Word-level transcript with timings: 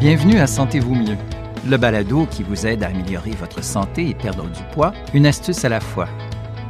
Bienvenue 0.00 0.38
à 0.38 0.46
Sentez-vous 0.46 0.94
mieux, 0.94 1.18
le 1.68 1.76
balado 1.76 2.24
qui 2.24 2.42
vous 2.42 2.66
aide 2.66 2.82
à 2.82 2.86
améliorer 2.86 3.32
votre 3.32 3.62
santé 3.62 4.08
et 4.08 4.14
perdre 4.14 4.44
du 4.48 4.62
poids, 4.72 4.94
une 5.12 5.26
astuce 5.26 5.62
à 5.66 5.68
la 5.68 5.80
fois. 5.80 6.08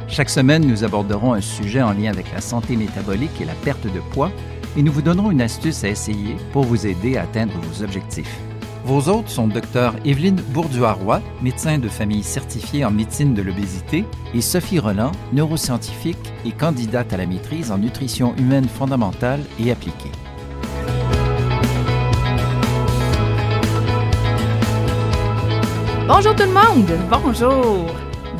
Chaque 0.09 0.29
semaine, 0.29 0.67
nous 0.67 0.83
aborderons 0.83 1.31
un 1.31 1.39
sujet 1.39 1.81
en 1.81 1.93
lien 1.93 2.11
avec 2.11 2.29
la 2.33 2.41
santé 2.41 2.75
métabolique 2.75 3.39
et 3.39 3.45
la 3.45 3.53
perte 3.53 3.85
de 3.85 4.01
poids 4.11 4.33
et 4.75 4.83
nous 4.83 4.91
vous 4.91 5.01
donnerons 5.01 5.31
une 5.31 5.41
astuce 5.41 5.85
à 5.85 5.87
essayer 5.87 6.35
pour 6.51 6.65
vous 6.65 6.85
aider 6.85 7.15
à 7.15 7.21
atteindre 7.21 7.53
vos 7.53 7.85
objectifs. 7.85 8.37
Vos 8.83 9.07
hôtes 9.07 9.29
sont 9.29 9.47
Dr 9.47 9.93
Evelyne 10.03 10.41
Bourduaroy, 10.49 11.21
médecin 11.41 11.77
de 11.77 11.87
famille 11.87 12.23
certifiée 12.23 12.83
en 12.83 12.91
médecine 12.91 13.33
de 13.33 13.41
l'obésité, 13.41 14.03
et 14.33 14.41
Sophie 14.41 14.79
Roland, 14.79 15.13
neuroscientifique 15.31 16.33
et 16.43 16.51
candidate 16.51 17.13
à 17.13 17.17
la 17.17 17.27
maîtrise 17.27 17.71
en 17.71 17.77
nutrition 17.77 18.35
humaine 18.35 18.67
fondamentale 18.67 19.39
et 19.57 19.71
appliquée. 19.71 20.11
Bonjour 26.13 26.35
tout 26.35 26.43
le 26.43 26.51
monde! 26.51 26.91
Bonjour! 27.09 27.85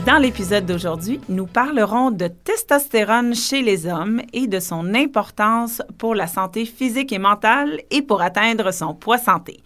Dans 0.06 0.18
l'épisode 0.18 0.66
d'aujourd'hui, 0.66 1.22
nous 1.30 1.46
parlerons 1.46 2.12
de 2.12 2.28
testostérone 2.28 3.34
chez 3.34 3.62
les 3.62 3.88
hommes 3.88 4.22
et 4.34 4.48
de 4.48 4.60
son 4.60 4.94
importance 4.94 5.82
pour 5.98 6.14
la 6.14 6.28
santé 6.28 6.66
physique 6.66 7.14
et 7.14 7.18
mentale 7.18 7.80
et 7.90 8.02
pour 8.02 8.22
atteindre 8.22 8.74
son 8.74 8.94
poids 8.94 9.18
santé. 9.18 9.62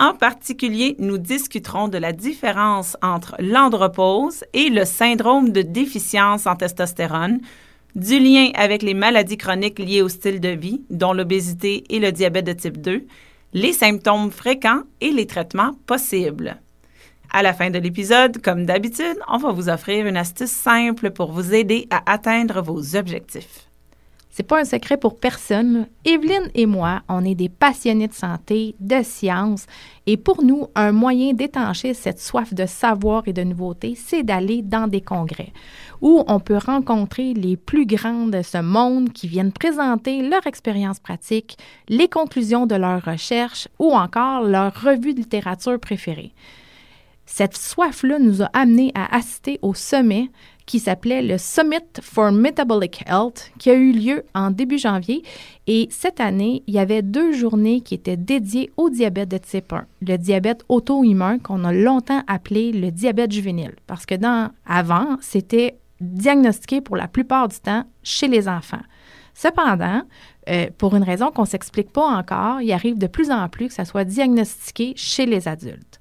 En 0.00 0.14
particulier, 0.14 0.96
nous 0.98 1.16
discuterons 1.16 1.86
de 1.86 1.96
la 1.96 2.10
différence 2.10 2.96
entre 3.02 3.36
l'andropause 3.38 4.42
et 4.52 4.68
le 4.68 4.84
syndrome 4.84 5.50
de 5.50 5.62
déficience 5.62 6.48
en 6.48 6.56
testostérone, 6.56 7.38
du 7.94 8.18
lien 8.18 8.50
avec 8.56 8.82
les 8.82 8.94
maladies 8.94 9.38
chroniques 9.38 9.78
liées 9.78 10.02
au 10.02 10.08
style 10.08 10.40
de 10.40 10.48
vie, 10.48 10.82
dont 10.90 11.12
l'obésité 11.12 11.84
et 11.88 12.00
le 12.00 12.10
diabète 12.10 12.46
de 12.46 12.52
type 12.52 12.78
2, 12.78 13.06
les 13.52 13.72
symptômes 13.72 14.32
fréquents 14.32 14.82
et 15.00 15.12
les 15.12 15.28
traitements 15.28 15.76
possibles. 15.86 16.58
À 17.32 17.42
la 17.42 17.52
fin 17.52 17.70
de 17.70 17.78
l'épisode, 17.78 18.40
comme 18.40 18.64
d'habitude, 18.64 19.18
on 19.28 19.38
va 19.38 19.52
vous 19.52 19.68
offrir 19.68 20.06
une 20.06 20.16
astuce 20.16 20.50
simple 20.50 21.10
pour 21.10 21.32
vous 21.32 21.54
aider 21.54 21.86
à 21.90 22.12
atteindre 22.12 22.62
vos 22.62 22.96
objectifs. 22.96 23.68
C'est 24.36 24.42
pas 24.42 24.60
un 24.60 24.64
secret 24.64 24.96
pour 24.96 25.20
personne. 25.20 25.86
Evelyne 26.04 26.50
et 26.56 26.66
moi, 26.66 27.02
on 27.08 27.24
est 27.24 27.36
des 27.36 27.48
passionnés 27.48 28.08
de 28.08 28.14
santé, 28.14 28.74
de 28.80 29.00
science, 29.04 29.66
et 30.06 30.16
pour 30.16 30.42
nous, 30.42 30.66
un 30.74 30.90
moyen 30.90 31.34
d'étancher 31.34 31.94
cette 31.94 32.20
soif 32.20 32.52
de 32.52 32.66
savoir 32.66 33.22
et 33.26 33.32
de 33.32 33.44
nouveauté, 33.44 33.94
c'est 33.96 34.24
d'aller 34.24 34.62
dans 34.62 34.88
des 34.88 35.00
congrès 35.00 35.52
où 36.00 36.24
on 36.26 36.40
peut 36.40 36.58
rencontrer 36.58 37.32
les 37.32 37.56
plus 37.56 37.86
grands 37.86 38.26
de 38.26 38.42
ce 38.42 38.58
monde 38.58 39.12
qui 39.12 39.28
viennent 39.28 39.52
présenter 39.52 40.20
leur 40.28 40.46
expérience 40.46 40.98
pratique, 40.98 41.56
les 41.88 42.08
conclusions 42.08 42.66
de 42.66 42.74
leurs 42.74 43.04
recherches 43.04 43.68
ou 43.78 43.92
encore 43.92 44.42
leur 44.42 44.74
revue 44.82 45.14
de 45.14 45.20
littérature 45.20 45.78
préférée. 45.78 46.32
Cette 47.26 47.56
soif-là 47.56 48.18
nous 48.18 48.42
a 48.42 48.50
amené 48.52 48.92
à 48.94 49.14
assister 49.16 49.58
au 49.62 49.74
sommet 49.74 50.30
qui 50.66 50.78
s'appelait 50.78 51.22
le 51.22 51.36
Summit 51.38 52.00
for 52.00 52.32
Metabolic 52.32 53.02
Health, 53.06 53.50
qui 53.58 53.70
a 53.70 53.74
eu 53.74 53.92
lieu 53.92 54.24
en 54.34 54.50
début 54.50 54.78
janvier. 54.78 55.22
Et 55.66 55.88
cette 55.90 56.20
année, 56.20 56.62
il 56.66 56.74
y 56.74 56.78
avait 56.78 57.02
deux 57.02 57.32
journées 57.32 57.80
qui 57.80 57.94
étaient 57.94 58.16
dédiées 58.16 58.70
au 58.76 58.90
diabète 58.90 59.30
de 59.30 59.38
type 59.38 59.72
1, 59.72 59.86
le 60.02 60.16
diabète 60.16 60.64
auto-immun 60.68 61.38
qu'on 61.38 61.64
a 61.64 61.72
longtemps 61.72 62.22
appelé 62.26 62.72
le 62.72 62.90
diabète 62.90 63.32
juvénile. 63.32 63.74
Parce 63.86 64.06
que 64.06 64.14
dans, 64.14 64.50
avant, 64.66 65.16
c'était 65.20 65.78
diagnostiqué 66.00 66.80
pour 66.80 66.96
la 66.96 67.08
plupart 67.08 67.48
du 67.48 67.58
temps 67.58 67.84
chez 68.02 68.28
les 68.28 68.48
enfants. 68.48 68.82
Cependant, 69.34 70.02
euh, 70.48 70.66
pour 70.78 70.94
une 70.94 71.02
raison 71.02 71.30
qu'on 71.30 71.42
ne 71.42 71.48
s'explique 71.48 71.90
pas 71.90 72.06
encore, 72.06 72.60
il 72.60 72.72
arrive 72.72 72.98
de 72.98 73.06
plus 73.06 73.30
en 73.30 73.48
plus 73.48 73.68
que 73.68 73.74
ça 73.74 73.84
soit 73.84 74.04
diagnostiqué 74.04 74.92
chez 74.96 75.26
les 75.26 75.48
adultes. 75.48 75.93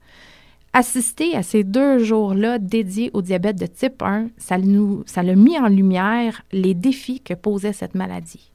Assister 0.75 1.35
à 1.35 1.43
ces 1.43 1.63
deux 1.63 1.99
jours-là 1.99 2.57
dédiés 2.57 3.11
au 3.13 3.21
diabète 3.21 3.57
de 3.57 3.67
type 3.67 4.01
1, 4.01 4.29
ça, 4.37 4.57
nous, 4.57 5.03
ça 5.05 5.21
a 5.21 5.35
mis 5.35 5.55
en 5.59 5.67
lumière 5.67 6.41
les 6.51 6.73
défis 6.73 7.19
que 7.19 7.35
posait 7.35 7.73
cette 7.73 7.93
maladie. 7.93 8.51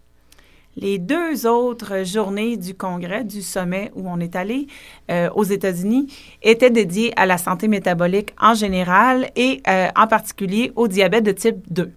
Les 0.75 0.99
deux 0.99 1.47
autres 1.47 2.05
journées 2.05 2.57
du 2.57 2.75
congrès, 2.75 3.23
du 3.23 3.41
sommet 3.41 3.93
où 3.95 4.09
on 4.09 4.19
est 4.19 4.35
allé 4.35 4.67
euh, 5.13 5.31
aux 5.37 5.45
États-Unis, 5.45 6.13
étaient 6.43 6.71
dédiées 6.71 7.13
à 7.17 7.25
la 7.25 7.39
santé 7.39 7.69
métabolique 7.69 8.35
en 8.41 8.55
général 8.55 9.31
et 9.37 9.63
euh, 9.69 9.87
en 9.95 10.09
particulier 10.09 10.73
au 10.75 10.89
diabète 10.89 11.25
de 11.25 11.33
type 11.33 11.59
2. 11.71 11.93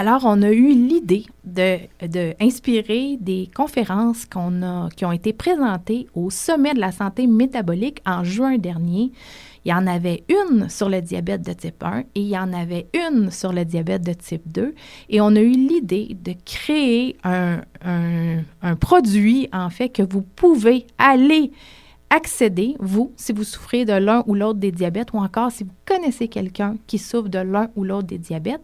Alors, 0.00 0.20
on 0.26 0.42
a 0.42 0.52
eu 0.52 0.68
l'idée 0.74 1.24
de, 1.42 1.78
de, 2.06 2.32
inspirer 2.40 3.16
des 3.18 3.50
conférences 3.52 4.26
qui 4.26 5.04
ont 5.04 5.12
été 5.12 5.32
présentées 5.32 6.06
au 6.14 6.30
sommet 6.30 6.72
de 6.72 6.78
la 6.78 6.92
santé 6.92 7.26
métabolique 7.26 8.00
en 8.06 8.22
juin 8.22 8.58
dernier. 8.58 9.10
Il 9.64 9.72
y 9.72 9.74
en 9.74 9.88
avait 9.88 10.22
une 10.28 10.68
sur 10.68 10.88
le 10.88 11.02
diabète 11.02 11.42
de 11.42 11.52
type 11.52 11.82
1 11.82 11.98
et 11.98 12.04
il 12.14 12.28
y 12.28 12.38
en 12.38 12.52
avait 12.52 12.86
une 12.94 13.32
sur 13.32 13.52
le 13.52 13.64
diabète 13.64 14.02
de 14.02 14.12
type 14.12 14.46
2. 14.46 14.72
Et 15.08 15.20
on 15.20 15.34
a 15.34 15.40
eu 15.40 15.50
l'idée 15.50 16.16
de 16.22 16.32
créer 16.44 17.16
un 17.24 17.64
produit, 18.78 19.48
en 19.52 19.68
fait, 19.68 19.88
que 19.88 20.02
vous 20.02 20.22
pouvez 20.22 20.86
aller 20.98 21.50
accéder, 22.10 22.76
vous, 22.78 23.12
si 23.16 23.32
vous 23.32 23.44
souffrez 23.44 23.84
de 23.84 23.94
l'un 23.94 24.22
ou 24.26 24.34
l'autre 24.34 24.60
des 24.60 24.72
diabètes, 24.72 25.12
ou 25.12 25.18
encore 25.18 25.50
si 25.50 25.64
vous 25.64 25.74
connaissez 25.84 26.28
quelqu'un 26.28 26.76
qui 26.86 26.98
souffre 26.98 27.28
de 27.28 27.40
l'un 27.40 27.68
ou 27.76 27.84
l'autre 27.84 28.06
des 28.06 28.18
diabètes, 28.18 28.62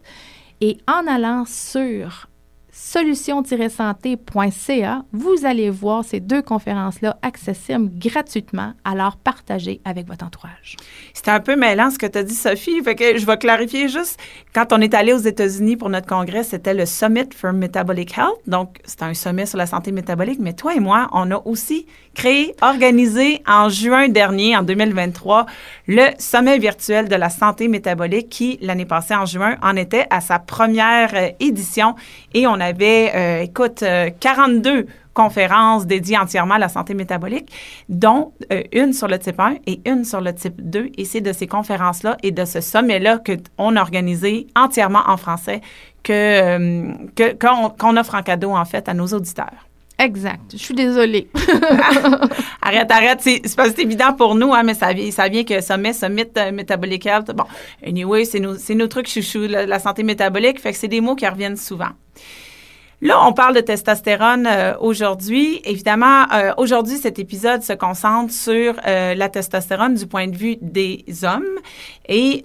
et 0.61 0.77
en 0.87 1.07
allant 1.07 1.45
sur 1.47 2.29
solution-santé.ca, 2.75 5.05
vous 5.13 5.37
allez 5.45 5.71
voir 5.71 6.05
ces 6.05 6.19
deux 6.19 6.43
conférences-là 6.43 7.17
accessibles 7.23 7.89
gratuitement, 7.99 8.73
alors 8.85 9.17
partagez 9.17 9.81
avec 9.85 10.09
votre 10.09 10.27
entourage. 10.27 10.75
C'était 11.13 11.31
un 11.31 11.39
peu 11.39 11.55
mêlant 11.55 11.91
ce 11.91 11.99
que 11.99 12.07
tu 12.07 12.19
as 12.19 12.25
dit, 12.25 12.35
Sophie. 12.35 12.83
Fait 12.83 12.97
que 12.97 13.17
je 13.17 13.25
vais 13.25 13.39
clarifier 13.39 13.89
juste. 13.89 14.19
Quand 14.53 14.73
on 14.73 14.81
est 14.81 14.93
allé 14.93 15.13
aux 15.13 15.19
États-Unis 15.19 15.77
pour 15.77 15.89
notre 15.89 16.09
congrès, 16.09 16.43
c'était 16.43 16.75
le 16.75 16.85
Summit 16.85 17.29
for 17.35 17.53
Metabolic 17.53 18.19
Health. 18.19 18.41
Donc, 18.49 18.81
c'est 18.85 19.03
un 19.03 19.15
sommet 19.15 19.47
sur 19.47 19.59
la 19.59 19.67
santé 19.67 19.93
métabolique. 19.93 20.41
Mais 20.41 20.55
toi 20.55 20.75
et 20.75 20.81
moi, 20.81 21.09
on 21.13 21.31
a 21.31 21.41
aussi 21.45 21.87
créé, 22.15 22.55
organisé 22.63 23.43
en 23.47 23.69
juin 23.69 24.09
dernier, 24.09 24.57
en 24.57 24.63
2023, 24.63 25.47
le 25.89 26.11
sommet 26.19 26.59
virtuel 26.59 27.09
de 27.09 27.17
la 27.17 27.31
santé 27.31 27.69
métabolique 27.69 28.29
qui, 28.29 28.59
l'année 28.61 28.87
passée, 28.87 29.15
en 29.15 29.27
juin, 29.27 29.57
en 29.63 29.77
était 29.77 30.07
à 30.11 30.21
sa 30.21 30.39
première 30.39 31.11
euh, 31.15 31.29
édition. 31.41 31.95
Et 32.33 32.47
on 32.47 32.55
avait, 32.55 33.13
euh, 33.15 33.43
écoute, 33.43 33.85
42 34.21 34.71
euh, 34.71 34.87
conférences 35.15 35.87
dédiées 35.87 36.19
entièrement 36.19 36.55
à 36.55 36.59
la 36.59 36.69
santé 36.69 36.93
métabolique, 36.93 37.51
dont 37.89 38.33
euh, 38.53 38.63
une 38.73 38.93
sur 38.93 39.09
le 39.09 39.19
type 39.19 39.41
1 39.41 39.57
et 39.67 39.81
une 39.87 40.05
sur 40.05 40.21
le 40.21 40.35
type 40.35 40.61
2. 40.61 40.91
Et 40.99 41.05
c'est 41.05 41.21
de 41.21 41.33
ces 41.33 41.47
conférences-là 41.47 42.19
et 42.23 42.33
de 42.33 42.45
ce 42.45 42.61
sommet-là 42.61 43.21
qu'on 43.25 43.77
a 43.77 43.81
organisé 43.81 44.49
entièrement 44.55 45.03
en 45.07 45.17
français 45.17 45.63
que, 46.03 47.33
qu'on, 47.79 47.97
offre 47.97 48.15
en 48.15 48.23
cadeau, 48.23 48.51
en 48.51 48.65
fait, 48.67 48.89
à 48.89 48.95
nos 48.95 49.07
auditeurs. 49.07 49.69
Exact. 50.05 50.53
Je 50.53 50.59
suis 50.59 50.75
désolée. 50.75 51.29
arrête, 52.63 52.91
arrête. 52.91 53.21
C'est, 53.21 53.57
pas 53.57 53.69
évident 53.79 54.13
pour 54.13 54.35
nous, 54.35 54.53
hein, 54.53 54.63
mais 54.63 54.75
ça 54.75 54.93
vient, 54.93 55.11
ça 55.11 55.29
vient 55.29 55.45
que 55.45 55.61
sommet, 55.61 55.93
summit, 55.93 56.25
euh, 56.37 56.53
metabolic 56.53 57.07
health. 57.07 57.31
Bon, 57.35 57.45
anyway, 57.85 58.25
c'est 58.25 58.41
nos, 58.41 58.87
trucs 58.89 59.09
chouchou, 59.09 59.47
la 59.49 59.79
santé 59.79 60.03
métabolique. 60.03 60.61
Fait 60.61 60.73
que 60.73 60.79
c'est 60.79 60.89
des 60.89 61.01
mots 61.01 61.15
qui 61.15 61.27
reviennent 61.27 61.57
souvent. 61.57 61.91
Là, 63.05 63.27
on 63.27 63.35
parle 63.35 63.55
de 63.55 63.61
testostérone 63.61 64.47
euh, 64.47 64.75
aujourd'hui. 64.81 65.61
Évidemment, 65.65 66.25
euh, 66.33 66.55
aujourd'hui, 66.57 66.97
cet 66.97 67.19
épisode 67.19 67.63
se 67.63 67.75
concentre 67.75 68.33
sur 68.33 68.77
euh, 68.87 69.15
la 69.15 69.29
testostérone 69.29 69.95
du 69.95 70.07
point 70.07 70.27
de 70.27 70.37
vue 70.37 70.57
des 70.63 71.05
hommes. 71.23 71.45
Et 72.09 72.43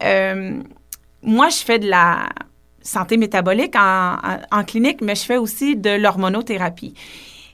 moi, 1.21 1.47
je 1.49 1.57
fais 1.57 1.79
de 1.79 1.89
la 1.89 2.29
santé 2.81 3.15
métabolique 3.15 3.75
en, 3.77 4.63
clinique, 4.65 5.01
mais 5.01 5.15
je 5.15 5.23
fais 5.23 5.37
aussi 5.37 5.77
de 5.77 5.91
l'hormonothérapie. 5.91 6.93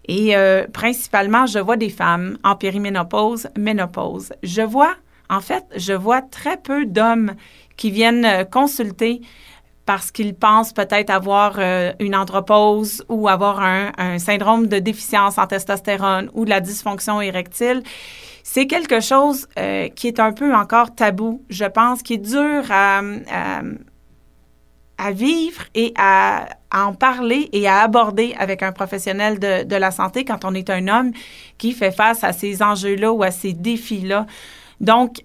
Et 0.07 0.35
principalement, 0.71 1.45
je 1.45 1.59
vois 1.59 1.77
des 1.77 1.89
femmes 1.89 2.37
en 2.43 2.55
périménopause, 2.55 3.47
ménopause. 3.57 4.33
Je 4.43 4.61
vois, 4.61 4.95
en 5.29 5.41
fait, 5.41 5.63
je 5.75 5.93
vois 5.93 6.21
très 6.21 6.57
peu 6.57 6.85
d'hommes 6.85 7.33
qui 7.75 7.91
viennent 7.91 8.45
consulter 8.51 9.21
parce 9.85 10.11
qu'ils 10.11 10.33
pensent 10.33 10.73
peut-être 10.73 11.09
avoir 11.09 11.55
euh, 11.57 11.93
une 11.99 12.15
andropause 12.15 13.05
ou 13.07 13.27
avoir 13.27 13.61
un, 13.61 14.19
syndrome 14.19 14.67
de 14.67 14.79
déficience 14.79 15.37
en 15.37 15.47
testostérone 15.47 16.29
ou 16.33 16.45
de 16.45 16.49
la 16.49 16.59
dysfonction 16.59 17.21
érectile. 17.21 17.83
C'est 18.43 18.67
quelque 18.67 18.99
chose 18.99 19.47
euh, 19.57 19.89
qui 19.89 20.07
est 20.07 20.19
un 20.19 20.31
peu 20.31 20.53
encore 20.55 20.93
tabou, 20.93 21.43
je 21.49 21.65
pense, 21.65 22.01
qui 22.03 22.13
est 22.13 22.17
dur 22.17 22.63
à, 22.69 22.99
à, 22.99 23.61
vivre 25.11 25.63
et 25.73 25.93
à, 25.97 26.47
en 26.71 26.93
parler 26.93 27.49
et 27.53 27.67
à 27.67 27.79
aborder 27.81 28.35
avec 28.37 28.63
un 28.63 28.71
professionnel 28.71 29.39
de, 29.39 29.75
la 29.75 29.91
santé 29.91 30.25
quand 30.25 30.45
on 30.45 30.53
est 30.53 30.69
un 30.69 30.87
homme 30.87 31.11
qui 31.57 31.71
fait 31.71 31.91
face 31.91 32.23
à 32.23 32.33
ces 32.33 32.61
enjeux-là 32.61 33.11
ou 33.11 33.23
à 33.23 33.31
ces 33.31 33.53
défis-là. 33.53 34.25
Donc, 34.81 35.23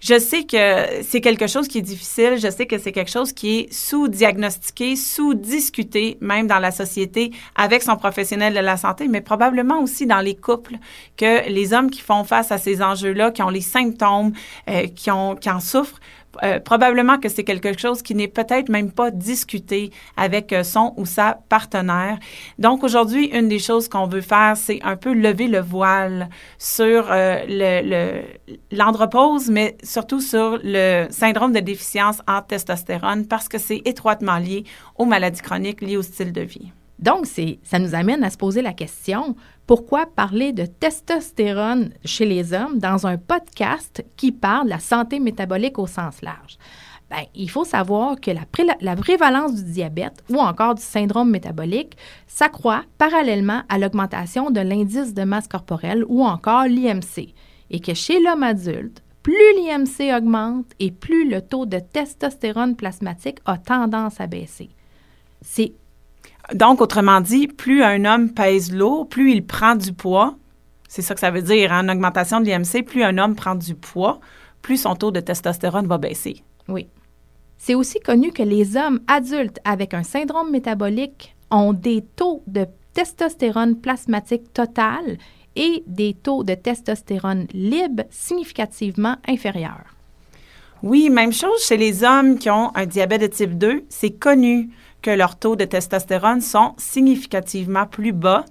je 0.00 0.18
sais 0.18 0.44
que 0.44 1.02
c'est 1.02 1.20
quelque 1.20 1.46
chose 1.46 1.68
qui 1.68 1.78
est 1.78 1.82
difficile, 1.82 2.38
je 2.38 2.50
sais 2.50 2.66
que 2.66 2.78
c'est 2.78 2.92
quelque 2.92 3.10
chose 3.10 3.34
qui 3.34 3.58
est 3.58 3.72
sous-diagnostiqué, 3.72 4.96
sous-discuté, 4.96 6.16
même 6.22 6.46
dans 6.46 6.58
la 6.58 6.70
société, 6.70 7.32
avec 7.54 7.82
son 7.82 7.96
professionnel 7.96 8.54
de 8.54 8.60
la 8.60 8.78
santé, 8.78 9.08
mais 9.08 9.20
probablement 9.20 9.80
aussi 9.80 10.06
dans 10.06 10.20
les 10.20 10.34
couples, 10.34 10.76
que 11.18 11.46
les 11.50 11.74
hommes 11.74 11.90
qui 11.90 12.00
font 12.00 12.24
face 12.24 12.50
à 12.50 12.56
ces 12.56 12.80
enjeux-là, 12.80 13.30
qui 13.30 13.42
ont 13.42 13.50
les 13.50 13.60
symptômes, 13.60 14.32
euh, 14.70 14.86
qui 14.86 15.10
en 15.10 15.60
souffrent, 15.60 16.00
euh, 16.42 16.60
probablement 16.60 17.18
que 17.18 17.28
c'est 17.28 17.44
quelque 17.44 17.76
chose 17.78 18.02
qui 18.02 18.14
n'est 18.14 18.28
peut-être 18.28 18.68
même 18.68 18.92
pas 18.92 19.10
discuté 19.10 19.90
avec 20.16 20.52
euh, 20.52 20.62
son 20.62 20.94
ou 20.96 21.04
sa 21.04 21.38
partenaire. 21.48 22.18
Donc 22.58 22.84
aujourd'hui, 22.84 23.26
une 23.26 23.48
des 23.48 23.58
choses 23.58 23.88
qu'on 23.88 24.06
veut 24.06 24.20
faire, 24.20 24.56
c'est 24.56 24.80
un 24.82 24.96
peu 24.96 25.12
lever 25.12 25.48
le 25.48 25.60
voile 25.60 26.28
sur 26.58 27.08
euh, 27.10 28.22
l'andropause, 28.70 29.50
mais 29.50 29.76
surtout 29.82 30.20
sur 30.20 30.58
le 30.62 31.06
syndrome 31.10 31.52
de 31.52 31.60
déficience 31.60 32.22
en 32.28 32.42
testostérone 32.42 33.26
parce 33.26 33.48
que 33.48 33.58
c'est 33.58 33.82
étroitement 33.84 34.38
lié 34.38 34.64
aux 34.96 35.06
maladies 35.06 35.42
chroniques 35.42 35.80
liées 35.80 35.96
au 35.96 36.02
style 36.02 36.32
de 36.32 36.42
vie. 36.42 36.72
Donc, 37.00 37.26
ça 37.26 37.78
nous 37.78 37.94
amène 37.94 38.22
à 38.22 38.30
se 38.30 38.36
poser 38.36 38.60
la 38.60 38.74
question, 38.74 39.34
pourquoi 39.70 40.04
parler 40.04 40.52
de 40.52 40.66
testostérone 40.66 41.92
chez 42.04 42.26
les 42.26 42.54
hommes 42.54 42.80
dans 42.80 43.06
un 43.06 43.16
podcast 43.16 44.04
qui 44.16 44.32
parle 44.32 44.64
de 44.64 44.70
la 44.70 44.80
santé 44.80 45.20
métabolique 45.20 45.78
au 45.78 45.86
sens 45.86 46.22
large? 46.22 46.58
Bien, 47.08 47.22
il 47.36 47.48
faut 47.48 47.64
savoir 47.64 48.20
que 48.20 48.32
la, 48.32 48.40
la, 48.80 48.96
prévalence 48.96 49.54
du 49.54 49.70
diabète 49.70 50.24
ou 50.28 50.40
encore 50.40 50.74
du 50.74 50.82
syndrome 50.82 51.30
métabolique 51.30 51.96
s'accroît 52.26 52.82
parallèlement 52.98 53.62
à 53.68 53.78
l'augmentation 53.78 54.50
de 54.50 54.58
l'indice 54.58 55.14
de 55.14 55.22
masse 55.22 55.46
corporelle 55.46 56.04
ou 56.08 56.24
encore 56.24 56.64
l'IMC, 56.64 57.32
et 57.70 57.78
que 57.78 57.94
chez 57.94 58.18
l'homme 58.20 58.42
adulte, 58.42 59.04
plus 59.22 59.54
l'IMC 59.54 60.12
augmente 60.12 60.66
et 60.80 60.90
plus 60.90 61.30
le 61.30 61.42
taux 61.42 61.66
de 61.66 61.78
testostérone 61.78 62.74
plasmatique 62.74 63.38
a 63.44 63.56
tendance 63.56 64.20
à 64.20 64.26
baisser. 64.26 64.70
C'est 65.42 65.74
donc, 66.54 66.80
autrement 66.80 67.20
dit, 67.20 67.46
plus 67.46 67.82
un 67.82 68.04
homme 68.04 68.30
pèse 68.30 68.72
lourd, 68.72 69.08
plus 69.08 69.32
il 69.32 69.46
prend 69.46 69.74
du 69.74 69.92
poids. 69.92 70.36
C'est 70.88 71.02
ça 71.02 71.14
que 71.14 71.20
ça 71.20 71.30
veut 71.30 71.42
dire, 71.42 71.70
en 71.70 71.88
hein, 71.88 71.88
augmentation 71.88 72.40
de 72.40 72.46
l'IMC, 72.46 72.84
plus 72.84 73.02
un 73.02 73.16
homme 73.18 73.36
prend 73.36 73.54
du 73.54 73.74
poids, 73.74 74.20
plus 74.62 74.82
son 74.82 74.94
taux 74.94 75.10
de 75.10 75.20
testostérone 75.20 75.86
va 75.86 75.98
baisser. 75.98 76.42
Oui. 76.68 76.88
C'est 77.58 77.74
aussi 77.74 78.00
connu 78.00 78.32
que 78.32 78.42
les 78.42 78.76
hommes 78.76 79.00
adultes 79.06 79.60
avec 79.64 79.94
un 79.94 80.02
syndrome 80.02 80.50
métabolique 80.50 81.36
ont 81.50 81.72
des 81.72 82.02
taux 82.16 82.42
de 82.46 82.66
testostérone 82.94 83.76
plasmatique 83.76 84.52
total 84.52 85.18
et 85.56 85.82
des 85.86 86.14
taux 86.14 86.42
de 86.42 86.54
testostérone 86.54 87.46
libre 87.52 88.04
significativement 88.10 89.16
inférieurs. 89.28 89.94
Oui, 90.82 91.10
même 91.10 91.32
chose 91.32 91.62
chez 91.66 91.76
les 91.76 92.02
hommes 92.02 92.38
qui 92.38 92.48
ont 92.48 92.74
un 92.74 92.86
diabète 92.86 93.20
de 93.20 93.26
type 93.26 93.58
2. 93.58 93.84
C'est 93.90 94.12
connu 94.18 94.70
que 95.02 95.10
leurs 95.10 95.36
taux 95.36 95.56
de 95.56 95.64
testostérone 95.64 96.40
sont 96.40 96.74
significativement 96.78 97.86
plus 97.86 98.12
bas, 98.12 98.44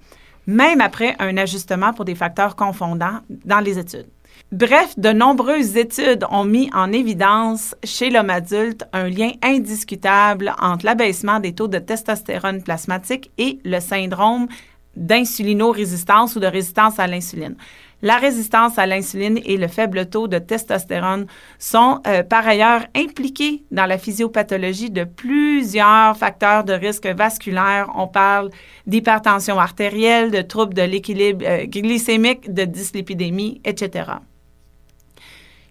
même 0.46 0.80
après 0.80 1.16
un 1.18 1.36
ajustement 1.36 1.92
pour 1.92 2.04
des 2.04 2.14
facteurs 2.14 2.56
confondants 2.56 3.20
dans 3.28 3.60
les 3.60 3.78
études. 3.78 4.08
Bref, 4.52 4.98
de 4.98 5.10
nombreuses 5.10 5.76
études 5.76 6.24
ont 6.30 6.44
mis 6.44 6.70
en 6.74 6.92
évidence 6.92 7.76
chez 7.84 8.10
l'homme 8.10 8.30
adulte 8.30 8.84
un 8.92 9.08
lien 9.08 9.30
indiscutable 9.42 10.52
entre 10.60 10.86
l'abaissement 10.86 11.38
des 11.38 11.54
taux 11.54 11.68
de 11.68 11.78
testostérone 11.78 12.62
plasmatique 12.62 13.30
et 13.38 13.60
le 13.64 13.78
syndrome 13.78 14.48
d'insulinorésistance 14.96 16.36
ou 16.36 16.40
de 16.40 16.46
résistance 16.46 16.98
à 16.98 17.06
l'insuline. 17.06 17.56
La 18.02 18.16
résistance 18.16 18.78
à 18.78 18.86
l'insuline 18.86 19.38
et 19.44 19.58
le 19.58 19.68
faible 19.68 20.06
taux 20.06 20.26
de 20.26 20.38
testostérone 20.38 21.26
sont 21.58 22.00
euh, 22.06 22.22
par 22.22 22.46
ailleurs 22.46 22.86
impliqués 22.96 23.62
dans 23.70 23.84
la 23.84 23.98
physiopathologie 23.98 24.90
de 24.90 25.04
plusieurs 25.04 26.16
facteurs 26.16 26.64
de 26.64 26.72
risque 26.72 27.06
vasculaire. 27.06 27.90
On 27.94 28.08
parle 28.08 28.50
d'hypertension 28.86 29.58
artérielle, 29.58 30.30
de 30.30 30.40
troubles 30.40 30.72
de 30.72 30.82
l'équilibre 30.82 31.44
euh, 31.46 31.66
glycémique, 31.66 32.52
de 32.52 32.64
dyslipidémie, 32.64 33.60
etc. 33.66 34.12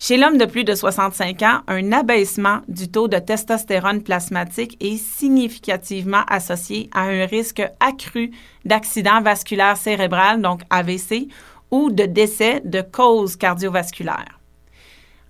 Chez 0.01 0.15
l'homme 0.15 0.37
de 0.37 0.45
plus 0.45 0.63
de 0.63 0.75
65 0.75 1.41
ans, 1.41 1.59
un 1.67 1.91
abaissement 1.91 2.61
du 2.69 2.89
taux 2.89 3.09
de 3.09 3.17
testostérone 3.19 4.01
plasmatique 4.01 4.77
est 4.79 4.95
significativement 4.95 6.23
associé 6.29 6.89
à 6.93 7.01
un 7.01 7.25
risque 7.25 7.61
accru 7.81 8.31
d'accident 8.63 9.21
vasculaire 9.21 9.75
cérébral, 9.75 10.41
donc 10.41 10.61
AVC, 10.69 11.27
ou 11.69 11.91
de 11.91 12.05
décès 12.05 12.61
de 12.63 12.81
cause 12.81 13.35
cardiovasculaire. 13.35 14.39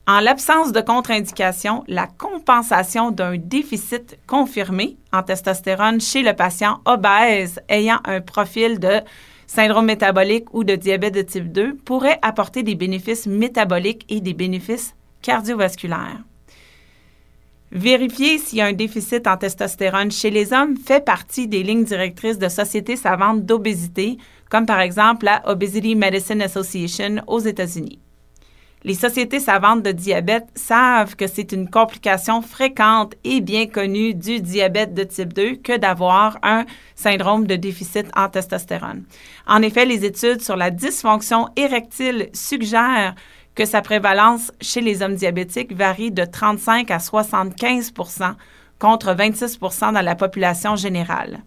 En 0.06 0.20
l'absence 0.20 0.72
de 0.72 0.82
contre-indication, 0.82 1.84
la 1.88 2.06
compensation 2.06 3.10
d'un 3.10 3.38
déficit 3.38 4.20
confirmé 4.28 4.98
en 5.12 5.24
testostérone 5.24 6.00
chez 6.00 6.22
le 6.22 6.34
patient 6.34 6.80
obèse 6.86 7.60
ayant 7.70 8.00
un 8.06 8.22
profil 8.22 8.80
de 8.80 9.02
syndrome 9.50 9.88
métabolique 9.88 10.54
ou 10.54 10.64
de 10.64 10.76
diabète 10.76 11.16
de 11.16 11.24
type 11.24 11.52
2 11.52 11.78
pourrait 11.84 12.20
apporter 12.22 12.62
des 12.62 12.76
bénéfices 12.76 13.26
métaboliques 13.26 14.06
et 14.08 14.22
des 14.22 14.36
bénéfices 14.36 14.96
cardiovasculaires. 15.24 16.24
Vérifier 17.72 18.38
s'il 18.38 18.60
y 18.60 18.62
a 18.62 18.68
un 18.68 18.74
déficit 18.74 19.26
en 19.26 19.38
testostérone 19.38 20.12
chez 20.12 20.30
les 20.30 20.54
hommes 20.54 20.78
fait 20.78 21.04
partie 21.04 21.48
des 21.48 21.64
lignes 21.64 21.84
directrices 21.84 22.38
de 22.38 22.48
sociétés 22.48 22.96
savantes 22.96 23.44
d'obésité 23.44 24.18
comme 24.52 24.68
par 24.68 24.82
exemple 24.82 25.26
la 25.26 25.42
Obesity 25.50 25.96
Medicine 25.96 26.44
Association 26.44 27.24
aux 27.26 27.40
États-Unis. 27.40 28.00
Les 28.86 28.94
sociétés 28.94 29.42
savantes 29.42 29.84
de 29.84 29.92
diabète 29.92 30.48
savent 30.56 31.18
que 31.18 31.28
c'est 31.28 31.52
une 31.52 31.70
complication 31.70 32.42
fréquente 32.42 33.14
et 33.26 33.42
bien 33.42 33.68
connue 33.68 34.14
du 34.14 34.40
diabète 34.40 34.94
de 34.94 35.04
type 35.04 35.34
2 35.34 35.56
que 35.58 35.78
d'avoir 35.78 36.40
un 36.44 36.66
syndrome 36.96 37.46
de 37.46 37.58
déficit 37.58 38.08
en 38.16 38.30
testostérone. 38.30 39.04
En 39.48 39.62
effet, 39.62 39.86
les 39.86 40.06
études 40.06 40.42
sur 40.42 40.56
la 40.56 40.72
dysfonction 40.72 41.50
érectile 41.58 42.30
suggèrent 42.34 43.16
que 43.54 43.66
sa 43.66 43.82
prévalence 43.82 44.54
chez 44.62 44.80
les 44.80 45.02
hommes 45.02 45.16
diabétiques 45.16 45.74
varie 45.74 46.12
de 46.12 46.24
35 46.24 46.90
à 46.90 47.00
75% 47.00 48.36
contre 48.80 49.14
26% 49.14 49.94
dans 49.94 50.02
la 50.02 50.16
population 50.16 50.78
générale. 50.78 51.42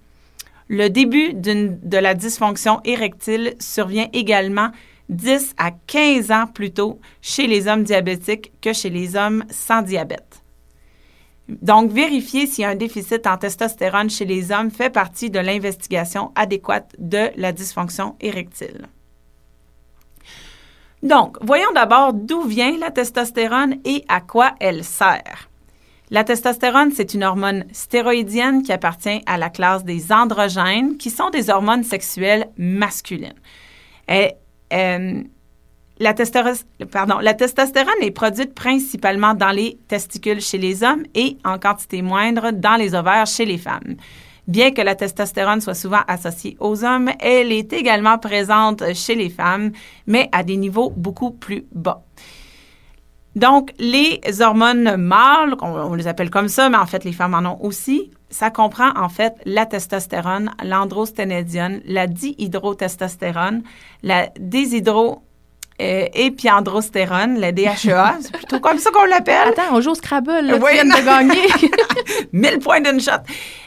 Le 0.68 0.88
début 0.88 1.32
de 1.32 1.96
la 1.96 2.12
dysfonction 2.12 2.80
érectile 2.84 3.54
survient 3.58 4.08
également 4.12 4.68
10 5.12 5.54
à 5.58 5.70
15 5.70 6.30
ans 6.30 6.46
plus 6.46 6.72
tôt 6.72 6.98
chez 7.20 7.46
les 7.46 7.68
hommes 7.68 7.84
diabétiques 7.84 8.52
que 8.60 8.72
chez 8.72 8.90
les 8.90 9.16
hommes 9.16 9.44
sans 9.50 9.82
diabète. 9.82 10.42
Donc, 11.48 11.90
vérifier 11.90 12.46
s'il 12.46 12.62
y 12.62 12.64
a 12.64 12.70
un 12.70 12.76
déficit 12.76 13.26
en 13.26 13.36
testostérone 13.36 14.08
chez 14.08 14.24
les 14.24 14.52
hommes 14.52 14.70
fait 14.70 14.90
partie 14.90 15.30
de 15.30 15.38
l'investigation 15.38 16.32
adéquate 16.34 16.94
de 16.98 17.30
la 17.36 17.52
dysfonction 17.52 18.16
érectile. 18.20 18.88
Donc, 21.02 21.36
voyons 21.42 21.72
d'abord 21.74 22.12
d'où 22.12 22.42
vient 22.42 22.78
la 22.78 22.90
testostérone 22.90 23.76
et 23.84 24.04
à 24.08 24.20
quoi 24.20 24.54
elle 24.60 24.84
sert. 24.84 25.48
La 26.10 26.24
testostérone, 26.24 26.92
c'est 26.94 27.14
une 27.14 27.24
hormone 27.24 27.64
stéroïdienne 27.72 28.62
qui 28.62 28.72
appartient 28.72 29.22
à 29.26 29.36
la 29.36 29.50
classe 29.50 29.82
des 29.82 30.12
androgènes, 30.12 30.96
qui 30.98 31.10
sont 31.10 31.30
des 31.30 31.50
hormones 31.50 31.84
sexuelles 31.84 32.50
masculines. 32.56 33.34
Et, 34.08 34.32
euh, 34.72 35.22
la, 35.98 36.14
testostérone 36.14 38.02
est 38.02 38.10
produite 38.10 38.54
principalement 38.54 39.34
dans 39.34 39.50
les 39.50 39.78
testicules 39.88 40.40
chez 40.40 40.58
les 40.58 40.82
hommes 40.82 41.04
et 41.14 41.36
en 41.44 41.58
quantité 41.58 42.02
moindre 42.02 42.50
dans 42.50 42.76
les 42.76 42.94
ovaires 42.94 43.26
chez 43.26 43.44
les 43.44 43.58
femmes. 43.58 43.96
Bien 44.48 44.72
que 44.72 44.82
la 44.82 44.96
testostérone 44.96 45.60
soit 45.60 45.74
souvent 45.74 46.00
associée 46.08 46.56
aux 46.58 46.84
hommes, 46.84 47.10
elle 47.20 47.52
est 47.52 47.72
également 47.72 48.18
présente 48.18 48.82
chez 48.94 49.14
les 49.14 49.30
femmes, 49.30 49.70
mais 50.06 50.28
à 50.32 50.42
des 50.42 50.56
niveaux 50.56 50.90
beaucoup 50.90 51.30
plus 51.30 51.64
bas. 51.72 52.02
Donc, 53.34 53.72
les 53.78 54.20
hormones 54.40 54.96
mâles, 54.96 55.54
on, 55.62 55.94
les 55.94 56.06
appelle 56.06 56.30
comme 56.30 56.48
ça, 56.48 56.68
mais 56.68 56.76
en 56.76 56.86
fait, 56.86 57.04
les 57.04 57.12
femmes 57.12 57.34
en 57.34 57.48
ont 57.48 57.58
aussi. 57.62 58.10
Ça 58.30 58.50
comprend 58.50 58.90
en 58.96 59.08
fait 59.10 59.34
la 59.44 59.66
testostérone, 59.66 60.50
l'androsténédione, 60.64 61.80
la 61.84 62.06
dihydrotestostérone, 62.06 63.62
la 64.02 64.28
déshydro 64.38 65.22
euh, 65.80 66.06
épiandrostérone, 66.14 67.40
la 67.40 67.50
DHEA, 67.50 68.18
c'est 68.20 68.32
plutôt 68.32 68.60
comme 68.60 68.78
ça 68.78 68.90
qu'on 68.90 69.04
l'appelle. 69.04 69.48
Attends, 69.48 69.74
on 69.74 69.80
joue 69.80 69.90
au 69.90 69.94
Scrabble, 69.94 70.46
là, 70.46 70.58
tu 70.58 70.72
viens 70.72 70.84
de 70.84 71.04
gagner. 71.04 71.48
1000 72.32 72.58
points 72.58 72.80
d'une 72.80 73.00
shot. 73.00 73.22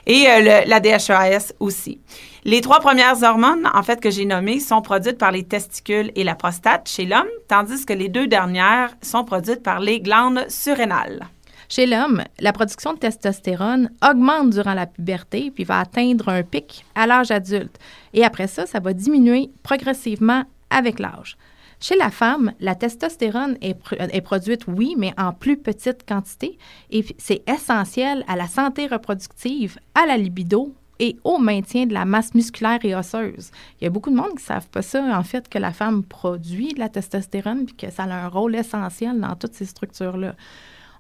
Et 0.06 0.26
euh, 0.30 0.62
la 0.66 0.80
DHEAS 0.80 1.54
aussi. 1.60 2.00
Les 2.48 2.62
trois 2.62 2.80
premières 2.80 3.24
hormones, 3.24 3.68
en 3.74 3.82
fait, 3.82 4.00
que 4.00 4.12
j'ai 4.12 4.26
nommées, 4.26 4.60
sont 4.60 4.84
produites 4.84 5.18
par 5.18 5.32
les 5.32 5.44
testicules 5.44 6.12
et 6.16 6.24
la 6.24 6.36
prostate 6.36 6.88
chez 6.88 7.06
l'homme, 7.06 7.26
tandis 7.48 7.88
que 7.88 7.94
les 7.94 8.08
deux 8.08 8.28
dernières 8.28 8.96
sont 9.02 9.24
produites 9.24 9.64
par 9.64 9.80
les 9.80 10.00
glandes 10.00 10.46
surrénales. 10.48 11.26
Chez 11.70 11.88
l'homme, 11.88 12.24
la 12.40 12.54
production 12.54 12.94
de 12.94 13.00
testostérone 13.00 13.90
augmente 14.08 14.52
durant 14.52 14.76
la 14.76 14.86
puberté 14.86 15.50
puis 15.50 15.64
va 15.64 15.80
atteindre 15.80 16.30
un 16.30 16.44
pic 16.44 16.86
à 16.94 17.08
l'âge 17.08 17.32
adulte. 17.32 17.80
Et 18.14 18.24
après 18.24 18.46
ça, 18.46 18.68
ça 18.68 18.80
va 18.80 18.94
diminuer 18.94 19.50
progressivement 19.64 20.44
avec 20.70 21.00
l'âge. 21.00 21.38
Chez 21.80 21.96
la 21.98 22.12
femme, 22.12 22.54
la 22.60 22.76
testostérone 22.76 23.58
est, 23.64 23.76
est, 24.00 24.22
produite, 24.22 24.68
oui, 24.68 24.94
mais 25.00 25.16
en 25.18 25.34
plus 25.34 25.58
petite 25.58 26.08
quantité, 26.08 26.60
et 26.92 27.04
c'est 27.18 27.42
essentiel 27.50 28.24
à 28.28 28.36
la 28.36 28.48
santé 28.48 28.86
reproductive, 28.86 29.80
à 29.96 30.06
la 30.06 30.18
libido, 30.18 30.76
et 31.00 31.18
au 31.24 31.38
maintien 31.38 31.86
de 31.86 31.94
la 31.94 32.06
masse 32.06 32.34
musculaire 32.34 32.80
et 32.84 32.96
osseuse. 32.96 33.52
Il 33.80 33.84
y 33.84 33.88
a 33.88 33.90
beaucoup 33.90 34.10
de 34.10 34.16
monde 34.16 34.30
qui 34.30 34.36
ne 34.36 34.40
savent 34.42 34.70
pas 34.70 34.82
ça, 34.82 35.04
en 35.18 35.24
fait, 35.24 35.50
que 35.50 35.58
la 35.58 35.72
femme 35.72 36.04
produit 36.04 36.74
de 36.74 36.80
la 36.80 36.90
testostérone 36.90 37.66
puis 37.66 37.76
que 37.76 37.92
ça 37.92 38.04
a 38.04 38.26
un 38.26 38.28
rôle 38.28 38.56
essentiel 38.56 39.20
dans 39.20 39.36
toutes 39.36 39.54
ces 39.54 39.66
structures-là. 39.66 40.36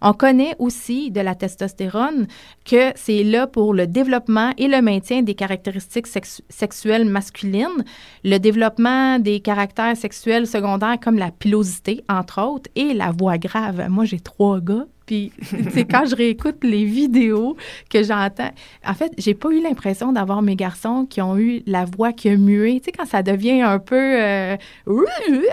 On 0.02 0.14
connaît 0.14 0.56
aussi 0.60 1.10
de 1.10 1.22
la 1.22 1.36
testostérone 1.36 2.28
que 2.66 2.92
c'est 2.96 3.24
là 3.24 3.48
pour 3.48 3.74
le 3.74 3.88
développement 3.88 4.52
et 4.58 4.68
le 4.68 4.82
maintien 4.82 5.22
des 5.22 5.36
caractéristiques 5.36 6.08
sexuelles 6.50 7.06
masculines, 7.06 7.84
le 8.24 8.38
développement 8.38 9.20
des 9.20 9.40
caractères 9.40 9.98
sexuels 9.98 10.48
secondaires 10.48 11.00
comme 11.02 11.18
la 11.18 11.32
pilosité, 11.32 12.04
entre 12.10 12.42
autres, 12.42 12.70
et 12.76 12.94
la 12.94 13.12
voix 13.12 13.38
grave. 13.38 13.88
Moi, 13.90 14.06
j'ai 14.06 14.20
trois 14.20 14.60
gars, 14.60 14.86
puis, 15.06 15.32
c'est 15.72 15.86
quand 15.86 16.06
je 16.06 16.16
réécoute 16.16 16.64
les 16.64 16.86
vidéos 16.86 17.56
que 17.90 18.04
j'entends. 18.04 18.52
En 18.86 18.94
fait, 18.94 19.12
j'ai 19.18 19.34
pas 19.34 19.50
eu 19.50 19.62
l'impression 19.62 20.12
d'avoir 20.12 20.42
mes 20.42 20.56
garçons 20.56 21.06
qui 21.10 21.22
ont 21.22 21.38
eu 21.38 21.62
la 21.66 21.86
voix 21.86 22.12
qui 22.12 22.30
a 22.30 22.38
mué. 22.38 22.80
Tu 22.80 22.86
sais, 22.86 22.92
quand 22.92 23.06
ça 23.06 23.22
devient 23.22 23.62
un 23.62 23.80
peu 23.80 23.96
euh, 23.96 24.58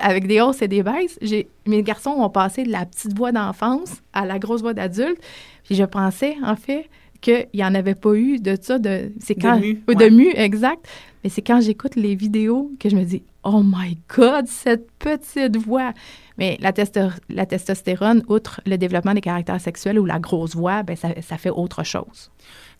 avec 0.01 0.27
des 0.27 0.41
hausses 0.41 0.63
et 0.63 0.69
des 0.69 0.83
baisses, 0.83 1.19
mes 1.67 1.83
garçons 1.83 2.11
ont 2.11 2.31
passé 2.31 2.65
de 2.65 2.71
la 2.71 2.87
petite 2.87 3.17
voix 3.17 3.33
d'enfance 3.33 4.03
à 4.13 4.25
la 4.25 4.39
grosse 4.39 4.63
voix 4.63 4.75
d'adulte. 4.75 5.21
Puis 5.65 5.75
je 5.75 5.85
pensais, 5.85 6.37
en 6.45 6.57
fait, 6.57 6.89
qu'il 7.21 7.49
n'y 7.55 7.65
en 7.65 7.75
avait 7.75 7.95
pas 7.95 8.15
eu 8.15 8.39
de 8.39 8.57
ça. 8.61 8.79
De, 8.79 9.13
c'est 9.21 9.35
quand, 9.35 9.57
de 9.57 9.61
mu. 9.61 9.83
De 9.87 10.09
mu, 10.09 10.31
exact. 10.35 10.87
Mais 11.23 11.31
c'est 11.31 11.43
quand 11.43 11.61
j'écoute 11.61 11.95
les 11.95 12.15
vidéos 12.15 12.73
que 12.81 12.89
je 12.89 12.97
me 12.97 13.05
dis, 13.05 13.23
oh 13.45 13.63
my 13.65 13.99
God, 14.15 14.47
cette 14.47 14.91
petite 14.93 15.57
voix. 15.57 15.93
Mais 16.39 16.59
la, 16.61 16.73
la 17.29 17.47
testostérone, 17.47 18.23
outre 18.29 18.61
le 18.67 18.77
développement 18.77 19.15
des 19.15 19.21
caractères 19.21 19.61
sexuels 19.61 19.99
ou 19.99 20.05
la 20.05 20.19
grosse 20.19 20.55
voix, 20.55 20.83
ben 20.83 20.97
ça, 20.97 21.09
ça 21.21 21.37
fait 21.37 21.51
autre 21.51 21.85
chose. 21.85 22.31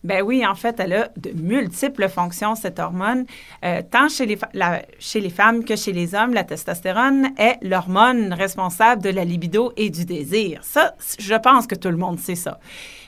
Ben 0.03 0.21
oui, 0.21 0.45
en 0.45 0.55
fait, 0.55 0.79
elle 0.81 0.93
a 0.93 1.09
de 1.15 1.31
multiples 1.31 2.09
fonctions, 2.09 2.55
cette 2.55 2.77
hormone. 2.77 3.25
Euh, 3.63 3.81
tant 3.89 4.09
chez 4.09 4.25
les, 4.25 4.37
chez 4.99 5.21
les 5.21 5.29
femmes 5.29 5.63
que 5.63 5.77
chez 5.77 5.93
les 5.93 6.13
hommes, 6.13 6.33
la 6.33 6.43
testostérone 6.43 7.29
est 7.37 7.57
l'hormone 7.61 8.33
responsable 8.33 9.01
de 9.01 9.09
la 9.09 9.23
libido 9.23 9.71
et 9.77 9.89
du 9.89 10.03
désir. 10.03 10.59
Ça, 10.63 10.95
je 11.19 11.35
pense 11.35 11.67
que 11.67 11.75
tout 11.75 11.89
le 11.89 11.95
monde 11.95 12.19
sait 12.19 12.35
ça. 12.35 12.59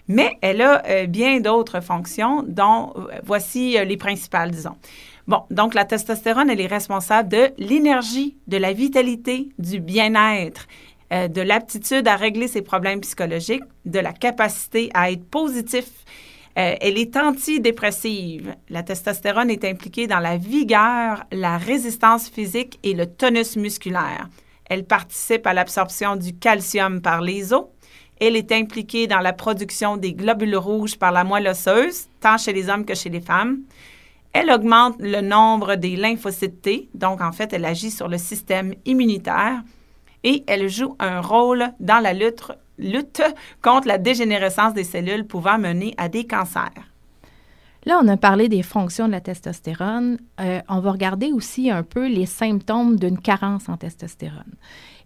Mais 0.08 0.38
elle 0.42 0.62
a 0.62 0.84
euh, 0.88 1.08
bien 1.08 1.42
d'autres 1.42 1.82
fonctions, 1.82 2.44
dont 2.48 2.94
euh, 2.96 3.08
voici 3.26 3.78
les 3.86 3.98
principales, 3.98 4.52
disons. 4.52 4.78
Bon, 5.28 5.42
donc 5.50 5.74
la 5.74 5.86
testostérone, 5.86 6.52
elle 6.52 6.62
est 6.62 6.68
responsable 6.68 7.30
de 7.30 7.52
l'énergie, 7.58 8.38
de 8.48 8.58
la 8.58 8.74
vitalité, 8.74 9.50
du 9.58 9.80
bien-être, 9.80 10.68
euh, 11.12 11.28
de 11.28 11.42
l'aptitude 11.42 12.08
à 12.08 12.16
régler 12.16 12.48
ses 12.48 12.62
problèmes 12.62 13.02
psychologiques, 13.02 13.64
de 13.86 14.00
la 14.00 14.14
capacité 14.14 14.92
à 14.94 15.12
être 15.12 15.26
positif. 15.26 15.88
Euh, 16.58 16.76
elle 16.80 17.00
est 17.00 17.18
antidépressive. 17.18 18.56
La 18.70 18.84
testostérone 18.84 19.50
est 19.50 19.66
impliquée 19.66 20.06
dans 20.06 20.20
la 20.20 20.38
vigueur, 20.38 21.24
la 21.32 21.58
résistance 21.58 22.30
physique 22.30 22.80
et 22.84 22.94
le 22.94 23.08
tonus 23.08 23.58
musculaire. 23.58 24.30
Elle 24.70 24.86
participe 24.86 25.48
à 25.48 25.54
l'absorption 25.54 26.16
du 26.16 26.38
calcium 26.38 27.02
par 27.02 27.22
les 27.22 27.52
os. 27.52 27.66
Elle 28.20 28.36
est 28.36 28.52
impliquée 28.52 29.08
dans 29.08 29.20
la 29.20 29.34
production 29.34 29.98
des 29.98 30.14
globules 30.14 30.56
rouges 30.56 30.98
par 30.98 31.12
la 31.12 31.24
moelle 31.24 31.48
osseuse, 31.48 32.08
tant 32.22 32.38
chez 32.38 32.54
les 32.54 32.70
hommes 32.70 32.86
que 32.86 32.96
chez 32.96 33.10
les 33.10 33.22
femmes. 33.22 33.62
Elle 34.38 34.52
augmente 34.52 34.98
le 35.00 35.22
nombre 35.22 35.76
des 35.76 35.96
lymphocytes 35.96 36.62
T, 36.62 36.90
donc 36.94 37.22
en 37.22 37.32
fait, 37.32 37.54
elle 37.54 37.64
agit 37.64 37.90
sur 37.90 38.10
le 38.10 38.18
système 38.18 38.74
immunitaire 38.84 39.64
et 40.26 40.44
elle 40.48 40.68
joue 40.68 40.98
un 41.00 41.22
rôle 41.22 41.70
dans 41.80 42.00
la 42.04 42.12
lutte, 42.12 43.22
contre 43.62 43.88
la 43.88 43.98
dégénérescence 43.98 44.74
des 44.74 44.84
cellules 44.84 45.26
pouvant 45.26 45.58
mener 45.58 45.94
à 45.98 46.10
des 46.10 46.28
cancers. 46.28 46.92
Là, 47.86 47.98
on 48.04 48.08
a 48.10 48.18
parlé 48.18 48.50
des 48.50 48.62
fonctions 48.62 49.08
de 49.08 49.14
la 49.14 49.22
testostérone. 49.22 50.18
Euh, 50.42 50.60
on 50.68 50.82
va 50.82 50.92
regarder 50.92 51.32
aussi 51.32 51.72
un 51.72 51.84
peu 51.84 52.06
les 52.06 52.26
symptômes 52.26 52.98
d'une 52.98 53.20
carence 53.20 53.70
en 53.70 53.78
testostérone. 53.78 54.56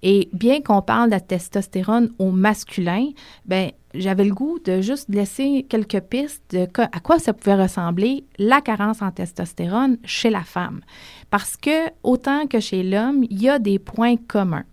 Et 0.01 0.29
bien 0.33 0.61
qu'on 0.61 0.81
parle 0.81 1.09
de 1.09 1.15
la 1.15 1.19
testostérone 1.19 2.11
au 2.17 2.31
masculin, 2.31 3.09
ben 3.45 3.69
j'avais 3.93 4.25
le 4.25 4.33
goût 4.33 4.59
de 4.63 4.81
juste 4.81 5.09
laisser 5.09 5.65
quelques 5.67 6.01
pistes 6.01 6.43
de 6.51 6.67
à 6.77 6.99
quoi 6.99 7.17
ça 7.19 7.33
pouvait 7.33 7.61
ressembler 7.61 8.23
la 8.37 8.61
carence 8.61 9.01
en 9.01 9.11
testostérone 9.11 9.97
chez 10.03 10.29
la 10.29 10.43
femme. 10.43 10.81
Parce 11.29 11.57
que 11.57 11.89
autant 12.03 12.45
que 12.47 12.59
chez 12.59 12.83
l'homme, 12.83 13.23
il 13.29 13.41
y 13.41 13.49
a 13.49 13.59
des 13.59 13.79
points 13.79 14.15
communs. 14.15 14.65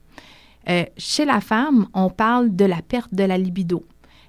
Euh, 0.68 0.84
chez 0.96 1.24
la 1.24 1.40
femme, 1.40 1.86
on 1.94 2.10
parle 2.10 2.54
de 2.54 2.64
la 2.64 2.82
perte 2.82 3.14
de 3.14 3.24
la 3.24 3.38
libido, 3.38 3.84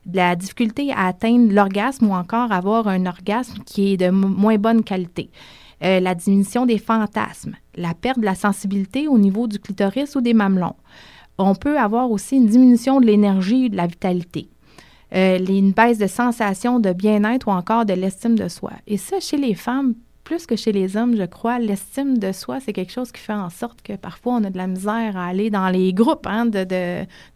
de 0.05 0.17
la 0.17 0.35
difficulté 0.35 0.91
à 0.91 1.07
atteindre 1.07 1.51
l'orgasme 1.51 2.07
ou 2.07 2.13
encore 2.13 2.51
avoir 2.51 2.87
un 2.87 3.05
orgasme 3.07 3.63
qui 3.65 3.93
est 3.93 3.97
de 3.97 4.09
moins 4.09 4.57
bonne 4.57 4.83
qualité. 4.83 5.29
Euh, 5.83 5.99
la 5.99 6.15
diminution 6.15 6.65
des 6.65 6.77
fantasmes, 6.77 7.55
la 7.75 7.93
perte 7.93 8.19
de 8.19 8.25
la 8.25 8.35
sensibilité 8.35 9.07
au 9.07 9.17
niveau 9.17 9.47
du 9.47 9.59
clitoris 9.59 10.15
ou 10.15 10.21
des 10.21 10.33
mamelons. 10.33 10.75
On 11.37 11.53
peut 11.53 11.77
avoir 11.77 12.09
aussi 12.09 12.37
une 12.37 12.47
diminution 12.47 12.99
de 12.99 13.05
l'énergie 13.05 13.65
et 13.65 13.69
de 13.69 13.77
la 13.77 13.85
vitalité. 13.85 14.47
Euh, 15.15 15.39
une 15.47 15.71
baisse 15.71 15.97
de 15.97 16.07
sensation 16.07 16.79
de 16.79 16.91
bien-être 16.91 17.47
ou 17.47 17.51
encore 17.51 17.85
de 17.85 17.93
l'estime 17.93 18.37
de 18.37 18.47
soi. 18.47 18.73
Et 18.87 18.97
ça, 18.97 19.19
chez 19.19 19.37
les 19.37 19.55
femmes, 19.55 19.93
plus 20.25 20.45
que 20.45 20.57
chez 20.57 20.73
les 20.73 20.97
hommes, 20.97 21.15
je 21.15 21.23
crois, 21.23 21.57
l'estime 21.57 22.17
de 22.17 22.33
soi, 22.33 22.59
c'est 22.59 22.73
quelque 22.73 22.91
chose 22.91 23.13
qui 23.13 23.21
fait 23.21 23.31
en 23.31 23.49
sorte 23.49 23.81
que 23.81 23.93
parfois 23.93 24.33
on 24.33 24.43
a 24.43 24.49
de 24.49 24.57
la 24.57 24.67
misère 24.67 25.15
à 25.15 25.27
aller 25.27 25.49
dans 25.49 25.69
les 25.69 25.93
groupes, 25.93 26.27
hein, 26.27 26.47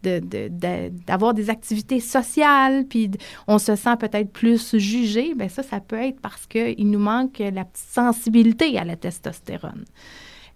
d'avoir 0.02 1.32
des 1.32 1.48
activités 1.48 2.00
sociales, 2.00 2.84
puis 2.86 3.10
on 3.48 3.58
se 3.58 3.76
sent 3.76 3.96
peut-être 3.98 4.30
plus 4.30 4.76
jugé. 4.76 5.34
Bien 5.34 5.48
ça, 5.48 5.62
ça 5.62 5.80
peut 5.80 5.96
être 5.96 6.20
parce 6.20 6.46
qu'il 6.46 6.90
nous 6.90 6.98
manque 6.98 7.38
la 7.38 7.64
petite 7.64 7.88
sensibilité 7.94 8.76
à 8.78 8.84
la 8.84 8.96
testostérone. 8.96 9.86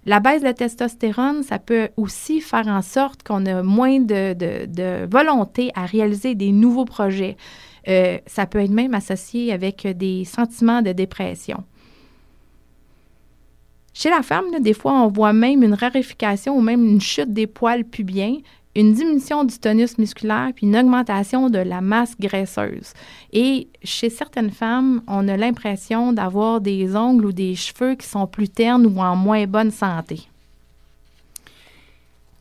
La 0.07 0.21
baisse 0.21 0.41
de 0.41 0.47
la 0.47 0.55
testostérone, 0.55 1.43
ça 1.43 1.59
peut 1.59 1.89
aussi 1.97 2.41
faire 2.41 2.69
en 2.69 2.81
sorte 2.81 3.25
qu'on 3.25 3.45
a 3.45 3.65
moins 3.65 3.99
de, 3.99 5.05
volonté 5.07 5.73
à 5.75 5.85
réaliser 5.85 6.37
des 6.37 6.53
nouveaux 6.53 6.85
projets. 6.85 7.37
Euh, 7.89 8.19
ça 8.25 8.47
peut 8.47 8.61
être 8.61 8.71
même 8.71 8.95
associé 8.95 9.53
avec 9.53 9.85
des 9.85 10.25
sentiments 10.25 10.81
de 10.81 10.93
dépression. 10.93 11.65
Chez 13.95 14.11
la 14.11 14.23
femme, 14.23 14.45
des 14.61 14.75
fois, 14.75 14.93
on 14.93 15.09
voit 15.09 15.33
même 15.33 15.65
une 15.65 15.75
raréfication 15.75 16.57
ou 16.57 16.61
même 16.61 16.85
une 16.85 17.01
chute 17.01 17.33
des 17.33 17.49
poils 17.49 17.85
pubiens, 17.85 18.37
une 18.77 18.93
diminution 18.93 19.45
du 19.45 19.59
tonus 19.59 19.99
musculaire 19.99 20.51
puis 20.55 20.67
une 20.67 20.77
augmentation 20.77 21.49
de 21.49 21.59
la 21.59 21.81
masse 21.81 22.15
graisseuse. 22.21 22.93
Et 23.33 23.69
chez 23.83 24.11
certaines 24.11 24.51
femmes, 24.51 25.03
on 25.09 25.27
a 25.29 25.37
l'impression 25.37 26.13
d'avoir 26.13 26.61
des 26.61 26.95
ongles 26.95 27.27
ou 27.27 27.33
des 27.33 27.55
cheveux 27.55 27.95
qui 27.95 28.07
sont 28.07 28.27
plus 28.27 28.49
ternes 28.49 28.87
ou 28.87 29.01
en 29.01 29.17
moins 29.17 29.47
bonne 29.47 29.71
santé. 29.71 30.29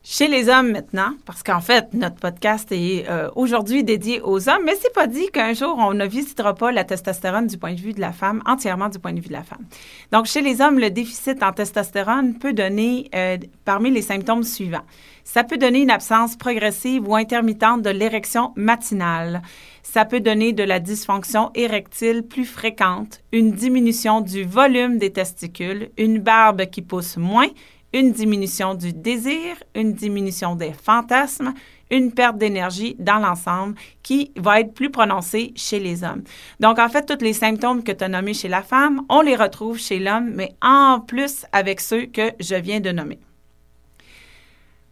Chez 0.08 0.28
les 0.28 0.48
hommes 0.48 0.70
maintenant, 0.70 1.14
parce 1.24 1.42
qu'en 1.42 1.60
fait, 1.60 1.92
notre 1.92 2.14
podcast 2.14 2.70
est 2.70 3.10
euh, 3.10 3.28
aujourd'hui 3.34 3.82
dédié 3.82 4.20
aux 4.20 4.48
hommes, 4.48 4.62
mais 4.64 4.76
c'est 4.80 4.92
pas 4.92 5.08
dit 5.08 5.26
qu'un 5.32 5.52
jour, 5.52 5.74
on 5.78 5.94
ne 5.94 6.06
visitera 6.06 6.54
pas 6.54 6.70
la 6.70 6.84
testostérone 6.84 7.48
du 7.48 7.58
point 7.58 7.74
de 7.74 7.80
vue 7.80 7.92
de 7.92 8.00
la 8.00 8.12
femme, 8.12 8.40
entièrement 8.46 8.88
du 8.88 9.00
point 9.00 9.12
de 9.12 9.18
vue 9.18 9.26
de 9.26 9.32
la 9.32 9.42
femme. 9.42 9.64
Donc, 10.12 10.26
chez 10.26 10.42
les 10.42 10.60
hommes, 10.60 10.78
le 10.78 10.90
déficit 10.90 11.42
en 11.42 11.52
testostérone 11.52 12.38
peut 12.38 12.52
donner 12.52 13.10
euh, 13.16 13.36
parmi 13.64 13.90
les 13.90 14.00
symptômes 14.00 14.44
suivants. 14.44 14.86
Ça 15.24 15.42
peut 15.42 15.58
donner 15.58 15.80
une 15.80 15.90
absence 15.90 16.36
progressive 16.36 17.08
ou 17.08 17.16
intermittente 17.16 17.82
de 17.82 17.90
l'érection 17.90 18.52
matinale. 18.54 19.42
Ça 19.82 20.04
peut 20.04 20.20
donner 20.20 20.52
de 20.52 20.62
la 20.62 20.78
dysfonction 20.78 21.50
érectile 21.56 22.22
plus 22.22 22.44
fréquente, 22.44 23.22
une 23.32 23.50
diminution 23.50 24.20
du 24.20 24.44
volume 24.44 24.98
des 24.98 25.10
testicules, 25.10 25.90
une 25.98 26.20
barbe 26.20 26.66
qui 26.66 26.80
pousse 26.80 27.16
moins, 27.16 27.48
une 27.92 28.12
diminution 28.12 28.74
du 28.74 28.92
désir, 28.92 29.56
une 29.74 29.92
diminution 29.92 30.56
des 30.56 30.72
fantasmes, 30.72 31.54
une 31.90 32.12
perte 32.12 32.38
d'énergie 32.38 32.96
dans 32.98 33.18
l'ensemble 33.18 33.76
qui 34.02 34.32
va 34.36 34.60
être 34.60 34.74
plus 34.74 34.90
prononcée 34.90 35.52
chez 35.56 35.78
les 35.78 36.02
hommes. 36.04 36.24
Donc, 36.60 36.78
en 36.78 36.88
fait, 36.88 37.06
tous 37.06 37.24
les 37.24 37.32
symptômes 37.32 37.84
que 37.84 37.92
tu 37.92 38.04
as 38.04 38.08
nommés 38.08 38.34
chez 38.34 38.48
la 38.48 38.62
femme, 38.62 39.02
on 39.08 39.20
les 39.20 39.36
retrouve 39.36 39.78
chez 39.78 39.98
l'homme, 39.98 40.30
mais 40.34 40.52
en 40.62 41.00
plus 41.00 41.46
avec 41.52 41.80
ceux 41.80 42.06
que 42.06 42.32
je 42.40 42.56
viens 42.56 42.80
de 42.80 42.90
nommer. 42.90 43.20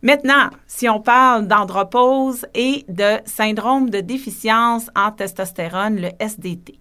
Maintenant, 0.03 0.51
si 0.67 0.87
on 0.89 1.01
parle 1.01 1.49
d'andropause 1.49 2.47
et 2.55 2.85
de 2.89 3.21
syndrome 3.25 3.89
de 3.89 4.01
déficience 4.01 4.91
en 4.95 5.11
testostérone, 5.11 5.97
le 5.97 6.11
SDT. 6.21 6.79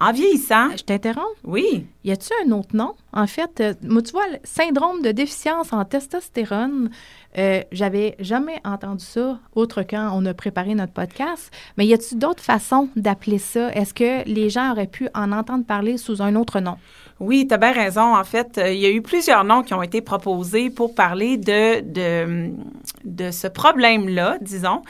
En 0.00 0.12
vieillissant, 0.12 0.70
Je 0.76 0.82
t'interromps? 0.82 1.26
oui, 1.44 1.86
Y 2.04 2.12
a-tu 2.12 2.30
un 2.46 2.52
autre 2.52 2.74
nom? 2.74 2.94
En 3.12 3.26
fait, 3.26 3.60
euh, 3.60 3.74
moi, 3.82 4.00
tu 4.00 4.12
vois, 4.12 4.26
le 4.28 4.38
syndrome 4.44 5.02
de 5.02 5.12
déficience 5.12 5.74
en 5.74 5.84
testostérone, 5.84 6.90
euh, 7.36 7.60
j'avais 7.70 8.16
jamais 8.18 8.60
entendu 8.64 9.04
ça 9.04 9.38
autre 9.54 9.82
quand 9.82 10.10
on 10.14 10.24
a 10.24 10.32
préparé 10.32 10.74
notre 10.74 10.94
podcast. 10.94 11.52
Mais 11.76 11.86
y 11.86 11.92
a-tu 11.92 12.14
d'autres 12.14 12.42
façons 12.42 12.88
d'appeler 12.96 13.36
ça? 13.38 13.70
Est-ce 13.74 13.92
que 13.92 14.26
les 14.26 14.48
gens 14.48 14.72
auraient 14.72 14.86
pu 14.86 15.08
en 15.14 15.32
entendre 15.32 15.66
parler 15.66 15.98
sous 15.98 16.22
un 16.22 16.34
autre 16.34 16.60
nom? 16.60 16.76
Oui, 17.20 17.46
tu 17.46 17.52
as 17.52 17.58
bien 17.58 17.72
raison. 17.72 18.16
En 18.16 18.24
fait, 18.24 18.56
euh, 18.56 18.72
il 18.72 18.80
y 18.80 18.86
a 18.86 18.90
eu 18.90 19.02
plusieurs 19.02 19.44
noms 19.44 19.62
qui 19.62 19.74
ont 19.74 19.82
été 19.82 20.00
proposés 20.00 20.70
pour 20.70 20.94
parler 20.94 21.36
de, 21.36 21.80
de, 21.82 22.50
de 23.04 23.30
ce 23.30 23.46
problème-là, 23.48 24.38
disons. 24.40 24.80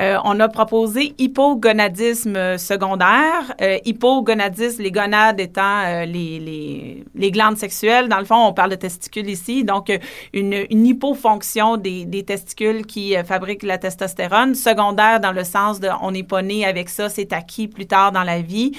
Euh, 0.00 0.18
on 0.24 0.38
a 0.40 0.48
proposé 0.48 1.14
hypogonadisme 1.18 2.58
secondaire. 2.58 3.54
Euh, 3.60 3.78
hypogonadisme, 3.84 4.82
les 4.82 4.90
gonades 4.90 5.40
étant 5.40 5.84
euh, 5.84 6.04
les, 6.04 7.04
les, 7.14 7.30
glandes 7.30 7.56
sexuelles. 7.56 8.08
Dans 8.08 8.18
le 8.18 8.24
fond, 8.24 8.46
on 8.46 8.52
parle 8.52 8.70
de 8.70 8.76
testicules 8.76 9.30
ici. 9.30 9.64
Donc, 9.64 9.88
euh, 9.88 9.98
une, 10.32 10.66
une 10.70 10.86
hypofonction 10.86 11.76
des, 11.76 12.04
des 12.04 12.24
testicules 12.24 12.84
qui 12.84 13.14
fabriquent 13.24 13.62
la 13.62 13.78
testostérone. 13.78 14.54
Secondaire 14.54 15.20
dans 15.20 15.32
le 15.32 15.44
sens 15.44 15.80
de 15.80 15.88
on 16.02 16.10
n'est 16.10 16.22
pas 16.22 16.42
né 16.42 16.66
avec 16.66 16.88
ça, 16.88 17.08
c'est 17.08 17.32
acquis 17.32 17.68
plus 17.68 17.86
tard 17.86 18.12
dans 18.12 18.24
la 18.24 18.40
vie. 18.40 18.72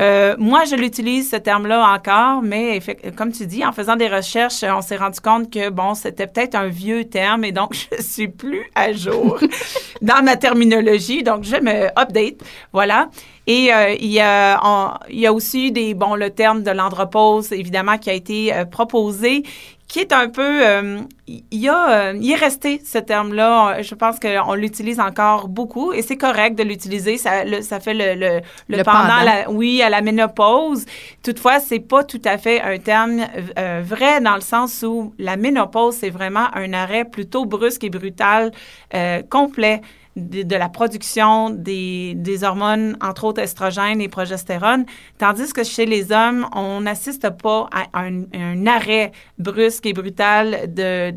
Euh, 0.00 0.34
moi, 0.38 0.64
je 0.64 0.76
l'utilise 0.76 1.30
ce 1.30 1.36
terme-là 1.36 1.92
encore, 1.94 2.40
mais 2.42 2.80
comme 3.16 3.32
tu 3.32 3.46
dis, 3.46 3.64
en 3.66 3.72
faisant 3.72 3.96
des 3.96 4.08
recherches, 4.08 4.64
on 4.64 4.80
s'est 4.80 4.96
rendu 4.96 5.20
compte 5.20 5.52
que 5.52 5.68
bon, 5.68 5.94
c'était 5.94 6.26
peut-être 6.26 6.54
un 6.54 6.68
vieux 6.68 7.04
terme 7.04 7.44
et 7.44 7.52
donc 7.52 7.74
je 7.98 8.02
suis 8.02 8.28
plus 8.28 8.62
à 8.74 8.92
jour 8.92 9.38
dans 10.02 10.22
ma 10.24 10.36
terminologie, 10.36 11.22
donc 11.22 11.44
je 11.44 11.56
me 11.56 11.86
update, 12.00 12.36
voilà. 12.72 13.10
Et 13.46 13.74
euh, 13.74 13.90
il, 14.00 14.06
y 14.12 14.20
a, 14.20 14.58
on- 14.64 14.90
il 15.10 15.18
y 15.20 15.26
a 15.26 15.32
aussi 15.32 15.70
des 15.72 15.92
bon 15.94 16.14
le 16.14 16.30
terme 16.30 16.62
de 16.62 16.70
l'andropause 16.70 17.52
évidemment 17.52 17.98
qui 17.98 18.08
a 18.08 18.12
été 18.14 18.54
euh, 18.54 18.64
proposé 18.64 19.42
qui 19.90 19.98
est 19.98 20.12
un 20.12 20.28
peu, 20.28 20.64
euh, 20.64 21.00
il 21.26 21.42
y 21.50 21.68
a, 21.68 21.90
euh, 22.10 22.18
il 22.20 22.30
est 22.30 22.36
resté 22.36 22.80
ce 22.84 22.98
terme-là. 22.98 23.82
Je 23.82 23.96
pense 23.96 24.20
qu'on 24.20 24.54
l'utilise 24.54 25.00
encore 25.00 25.48
beaucoup 25.48 25.92
et 25.92 26.00
c'est 26.02 26.16
correct 26.16 26.54
de 26.56 26.62
l'utiliser. 26.62 27.18
Ça, 27.18 27.42
le- 27.44 27.60
ça 27.60 27.80
fait 27.80 27.94
le, 27.94 28.14
le, 28.14 28.40
le 28.68 28.76
Le 28.78 28.84
pendant, 28.84 29.00
pendant. 29.08 29.24
la- 29.24 29.50
oui, 29.50 29.82
à 29.82 29.90
la 29.90 30.00
ménopause. 30.00 30.86
Toutefois, 31.24 31.58
c'est 31.58 31.80
pas 31.80 32.04
tout 32.04 32.22
à 32.24 32.38
fait 32.38 32.60
un 32.60 32.78
terme 32.78 33.26
euh, 33.58 33.82
vrai 33.84 34.20
dans 34.20 34.36
le 34.36 34.40
sens 34.42 34.84
où 34.86 35.12
la 35.18 35.36
ménopause, 35.36 35.96
c'est 35.96 36.10
vraiment 36.10 36.46
un 36.54 36.72
arrêt 36.72 37.04
plutôt 37.04 37.44
brusque 37.44 37.82
et 37.82 37.90
brutal, 37.90 38.52
euh, 38.94 39.22
complet 39.28 39.80
de, 40.20 40.56
la 40.56 40.68
production 40.68 41.50
des, 41.50 42.40
hormones, 42.42 42.96
entre 43.00 43.24
autres 43.24 43.42
estrogènes 43.42 44.00
et 44.00 44.08
progestérone, 44.08 44.84
tandis 45.18 45.52
que 45.52 45.64
chez 45.64 45.86
les 45.86 46.12
hommes, 46.12 46.46
on 46.54 46.80
n'assiste 46.82 47.28
pas 47.30 47.68
à 47.72 48.04
un, 48.04 48.66
arrêt 48.66 49.12
brusque 49.38 49.86
et 49.86 49.92
brutal 49.92 50.72
de 50.72 51.12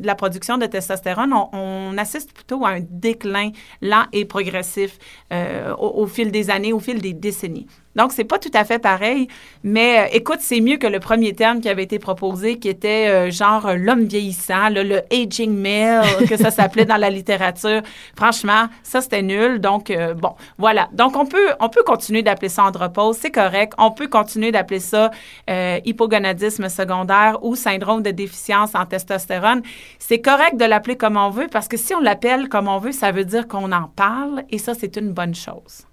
la 0.00 0.14
production 0.14 0.58
de 0.58 0.66
testostérone, 0.66 1.32
on, 1.52 1.96
assiste 1.98 2.32
plutôt 2.32 2.64
à 2.64 2.70
un 2.70 2.80
déclin 2.80 3.50
lent 3.82 4.04
et 4.12 4.24
progressif 4.24 4.98
euh, 5.32 5.74
au 5.76 6.06
fil 6.06 6.30
des 6.30 6.50
années, 6.50 6.72
au 6.72 6.78
fil 6.78 7.00
des 7.00 7.14
décennies. 7.14 7.66
Donc, 7.96 8.12
c'est 8.12 8.24
pas 8.24 8.38
tout 8.38 8.50
à 8.54 8.64
fait 8.64 8.78
pareil, 8.78 9.26
mais 9.64 9.98
euh, 9.98 10.08
écoute, 10.12 10.38
c'est 10.40 10.60
mieux 10.60 10.76
que 10.76 10.86
le 10.86 11.00
premier 11.00 11.32
terme 11.32 11.60
qui 11.60 11.68
avait 11.68 11.82
été 11.82 11.98
proposé, 11.98 12.58
qui 12.58 12.68
était 12.68 13.08
euh, 13.08 13.30
genre 13.30 13.66
euh, 13.66 13.74
l'homme 13.74 14.04
vieillissant, 14.04 14.68
le 14.70 15.00
aging 15.12 15.52
male, 15.52 16.04
que 16.28 16.36
ça 16.36 16.52
s'appelait 16.52 16.84
dans 16.84 16.96
la 16.96 17.10
littérature. 17.10 17.82
Franchement, 18.14 18.68
ça, 18.84 19.00
c'était 19.00 19.22
nul. 19.22 19.60
Donc, 19.60 19.92
bon, 20.16 20.34
voilà. 20.58 20.88
Donc, 20.92 21.16
on 21.16 21.26
peut, 21.26 21.48
on 21.60 21.68
peut 21.68 21.82
continuer 21.82 22.22
d'appeler 22.22 22.48
ça 22.48 22.64
andropause, 22.64 23.16
c'est 23.20 23.32
correct. 23.32 23.72
On 23.78 23.90
peut 23.90 24.06
continuer 24.06 24.52
d'appeler 24.52 24.80
ça 24.80 25.10
hypogonadisme 25.48 26.68
secondaire 26.68 27.38
ou 27.42 27.56
syndrome 27.56 28.02
de 28.02 28.10
déficience 28.10 28.74
en 28.74 28.86
testostérone. 28.86 29.62
C'est 29.98 30.20
correct 30.20 30.56
de 30.56 30.64
l'appeler 30.64 30.96
comme 30.96 31.16
on 31.16 31.30
veut 31.30 31.48
parce 31.50 31.68
que 31.68 31.76
si 31.76 31.94
on 31.94 32.00
l'appelle 32.00 32.48
comme 32.48 32.68
on 32.68 32.78
veut, 32.78 32.92
ça 32.92 33.10
veut 33.10 33.24
dire 33.24 33.48
qu'on 33.48 33.72
en 33.72 33.88
parle 33.88 34.44
et 34.50 34.58
ça, 34.58 34.74
c'est 34.74 34.96
une 34.96 35.12
bonne 35.12 35.34
chose. 35.34 35.87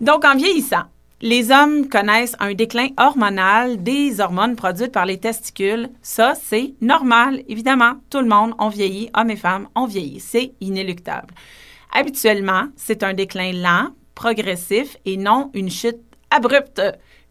Donc, 0.00 0.24
en 0.24 0.36
vieillissant, 0.36 0.84
les 1.20 1.50
hommes 1.50 1.88
connaissent 1.88 2.36
un 2.38 2.54
déclin 2.54 2.88
hormonal 2.96 3.82
des 3.82 4.20
hormones 4.20 4.54
produites 4.54 4.92
par 4.92 5.04
les 5.04 5.18
testicules. 5.18 5.88
Ça, 6.00 6.34
c'est 6.40 6.74
normal. 6.80 7.42
Évidemment, 7.48 7.94
tout 8.08 8.20
le 8.20 8.28
monde, 8.28 8.54
on 8.60 8.68
vieillit, 8.68 9.10
hommes 9.14 9.30
et 9.30 9.36
femmes, 9.36 9.68
on 9.74 9.86
vieillit. 9.86 10.20
C'est 10.20 10.52
inéluctable. 10.60 11.34
Habituellement, 11.92 12.68
c'est 12.76 13.02
un 13.02 13.14
déclin 13.14 13.52
lent, 13.52 13.88
progressif 14.14 14.96
et 15.04 15.16
non 15.16 15.50
une 15.54 15.70
chute 15.70 15.98
abrupte, 16.30 16.82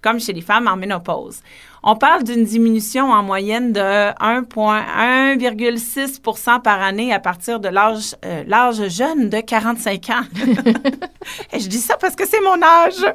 comme 0.01 0.19
chez 0.19 0.33
les 0.33 0.41
femmes 0.41 0.67
en 0.67 0.75
ménopause. 0.75 1.41
On 1.83 1.95
parle 1.95 2.23
d'une 2.23 2.43
diminution 2.43 3.11
en 3.11 3.21
moyenne 3.23 3.71
de 3.71 3.79
1,6% 3.79 6.61
par 6.61 6.81
année 6.81 7.13
à 7.13 7.19
partir 7.19 7.59
de 7.59 7.69
l'âge 7.69 8.15
euh, 8.25 8.43
l'âge 8.47 8.87
jeune 8.89 9.29
de 9.29 9.39
45 9.39 10.09
ans. 10.09 10.23
Et 11.53 11.59
je 11.59 11.67
dis 11.67 11.77
ça 11.77 11.95
parce 11.97 12.15
que 12.15 12.25
c'est 12.27 12.41
mon 12.41 12.59
âge. 12.61 13.05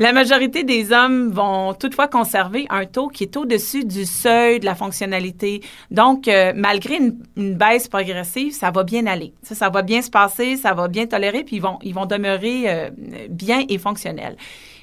La 0.00 0.14
majorité 0.14 0.64
des 0.64 0.92
hommes 0.92 1.30
vont 1.30 1.74
toutefois 1.74 2.08
conserver 2.08 2.66
un 2.70 2.86
taux 2.86 3.08
qui 3.08 3.24
est 3.24 3.36
au-dessus 3.36 3.84
du 3.84 4.06
seuil 4.06 4.58
de 4.58 4.64
la 4.64 4.74
fonctionnalité. 4.74 5.60
Donc, 5.90 6.26
euh, 6.26 6.54
malgré 6.56 6.96
une, 6.96 7.18
une 7.36 7.54
baisse 7.54 7.86
progressive, 7.86 8.54
ça 8.54 8.70
va 8.70 8.82
bien 8.82 9.06
aller. 9.06 9.34
Ça, 9.42 9.54
ça 9.54 9.68
va 9.68 9.82
bien 9.82 10.00
se 10.00 10.08
passer, 10.08 10.56
ça 10.56 10.72
va 10.72 10.88
bien 10.88 11.06
tolérer, 11.06 11.44
puis 11.44 11.56
ils 11.56 11.62
vont, 11.62 11.78
ils 11.82 11.92
vont 11.92 12.06
demeurer 12.06 12.62
euh, 12.66 12.90
bien 13.28 13.64
et 13.68 13.76
fonctionnels. 13.76 14.38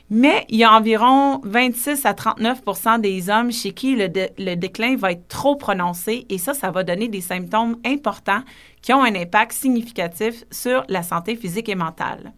Mais 0.10 0.46
il 0.50 0.58
y 0.58 0.63
a 0.63 0.74
environ 0.74 1.41
26 1.43 2.06
à 2.06 2.13
39% 2.13 3.02
des 3.02 3.30
hommes 3.30 3.52
chez 3.52 3.74
qui 3.74 3.96
le, 3.96 4.08
le 4.38 4.56
déclin 4.56 4.96
va 4.96 5.12
être 5.12 5.28
trop 5.28 5.58
prononcé 5.58 6.26
et 6.30 6.38
ça, 6.38 6.54
ça 6.54 6.72
va 6.72 6.84
donner 6.84 7.10
des 7.10 7.20
symptômes 7.20 7.78
importants 7.86 8.43
qui 8.82 8.93
ont 8.93 9.04
un 9.04 9.15
impact 9.15 9.52
significatif 9.52 10.46
sur 10.50 10.86
la 10.88 11.04
santé 11.04 11.36
physique 11.36 11.67
et 11.67 11.76
mentale. 11.76 12.32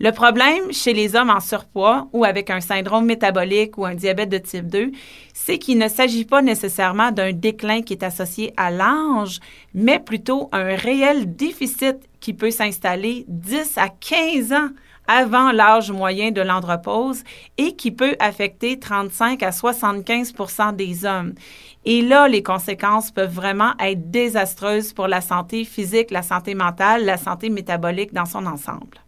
Le 0.00 0.12
problème 0.12 0.72
chez 0.72 0.92
les 0.92 1.16
hommes 1.16 1.30
en 1.30 1.40
surpoids 1.40 2.08
ou 2.12 2.24
avec 2.24 2.50
un 2.50 2.60
syndrome 2.60 3.06
métabolique 3.06 3.76
ou 3.78 3.84
un 3.84 3.96
diabète 3.96 4.28
de 4.28 4.38
type 4.38 4.68
2, 4.68 4.92
c'est 5.34 5.58
qu'il 5.58 5.78
ne 5.78 5.88
s'agit 5.88 6.24
pas 6.24 6.40
nécessairement 6.40 7.10
d'un 7.10 7.32
déclin 7.32 7.82
qui 7.82 7.94
est 7.94 8.04
associé 8.04 8.54
à 8.56 8.70
l'âge, 8.70 9.40
mais 9.74 9.98
plutôt 9.98 10.48
un 10.52 10.76
réel 10.76 11.34
déficit 11.34 11.96
qui 12.20 12.32
peut 12.32 12.52
s'installer 12.52 13.24
10 13.26 13.76
à 13.76 13.88
15 13.88 14.52
ans 14.52 14.68
avant 15.08 15.50
l'âge 15.50 15.90
moyen 15.90 16.30
de 16.30 16.40
l'andropause 16.40 17.24
et 17.56 17.74
qui 17.74 17.90
peut 17.90 18.14
affecter 18.20 18.78
35 18.78 19.42
à 19.42 19.50
75% 19.50 20.76
des 20.76 21.04
hommes. 21.04 21.34
Et 21.84 22.02
là, 22.02 22.28
les 22.28 22.42
conséquences 22.42 23.10
peuvent 23.10 23.32
vraiment 23.32 23.72
être 23.80 24.10
désastreuses 24.10 24.92
pour 24.92 25.08
la 25.08 25.20
santé 25.20 25.64
physique, 25.64 26.10
la 26.10 26.22
santé 26.22 26.54
mentale, 26.54 27.04
la 27.04 27.16
santé 27.16 27.48
métabolique 27.48 28.12
dans 28.12 28.26
son 28.26 28.46
ensemble. 28.46 28.98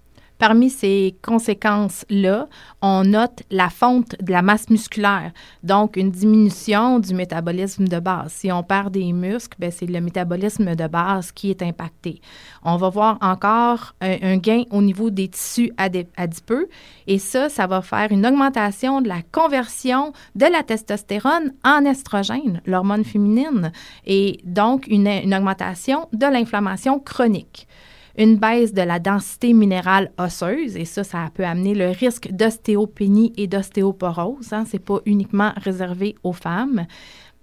Parmi 0.40 0.70
ces 0.70 1.18
conséquences-là, 1.20 2.48
on 2.80 3.04
note 3.04 3.42
la 3.50 3.68
fonte 3.68 4.16
de 4.22 4.32
la 4.32 4.40
masse 4.40 4.70
musculaire, 4.70 5.32
donc 5.62 5.98
une 5.98 6.10
diminution 6.10 6.98
du 6.98 7.14
métabolisme 7.14 7.86
de 7.86 8.00
base. 8.00 8.32
Si 8.32 8.50
on 8.50 8.62
perd 8.62 8.90
des 8.94 9.12
muscles, 9.12 9.58
ben, 9.60 9.70
c'est 9.70 9.84
le 9.84 10.00
métabolisme 10.00 10.74
de 10.74 10.86
base 10.86 11.30
qui 11.30 11.50
est 11.50 11.60
impacté. 11.60 12.22
On 12.64 12.78
va 12.78 12.88
voir 12.88 13.18
encore 13.20 13.94
un, 14.00 14.16
un 14.22 14.38
gain 14.38 14.62
au 14.70 14.80
niveau 14.80 15.10
des 15.10 15.28
tissus 15.28 15.72
adip- 15.76 16.08
adipeux 16.16 16.70
et 17.06 17.18
ça, 17.18 17.50
ça 17.50 17.66
va 17.66 17.82
faire 17.82 18.10
une 18.10 18.26
augmentation 18.26 19.02
de 19.02 19.08
la 19.08 19.20
conversion 19.20 20.14
de 20.36 20.46
la 20.46 20.62
testostérone 20.62 21.52
en 21.64 21.84
estrogène, 21.84 22.62
l'hormone 22.64 23.04
féminine, 23.04 23.72
et 24.06 24.40
donc 24.44 24.86
une 24.86 25.06
augmentation 25.34 26.08
de 26.14 26.24
l'inflammation 26.24 26.98
chronique 26.98 27.68
une 28.20 28.36
baisse 28.36 28.74
de 28.74 28.82
la 28.82 28.98
densité 28.98 29.54
minérale 29.54 30.12
osseuse, 30.18 30.76
et 30.76 30.84
ça, 30.84 31.04
ça 31.04 31.30
peut 31.32 31.44
amener 31.44 31.74
le 31.74 31.88
risque 31.88 32.30
d'ostéopénie 32.30 33.32
et 33.38 33.46
d'ostéoporose. 33.46 34.52
Hein, 34.52 34.66
c'est 34.68 34.78
pas 34.78 34.98
uniquement 35.06 35.52
réservé 35.56 36.14
aux 36.22 36.34
femmes. 36.34 36.84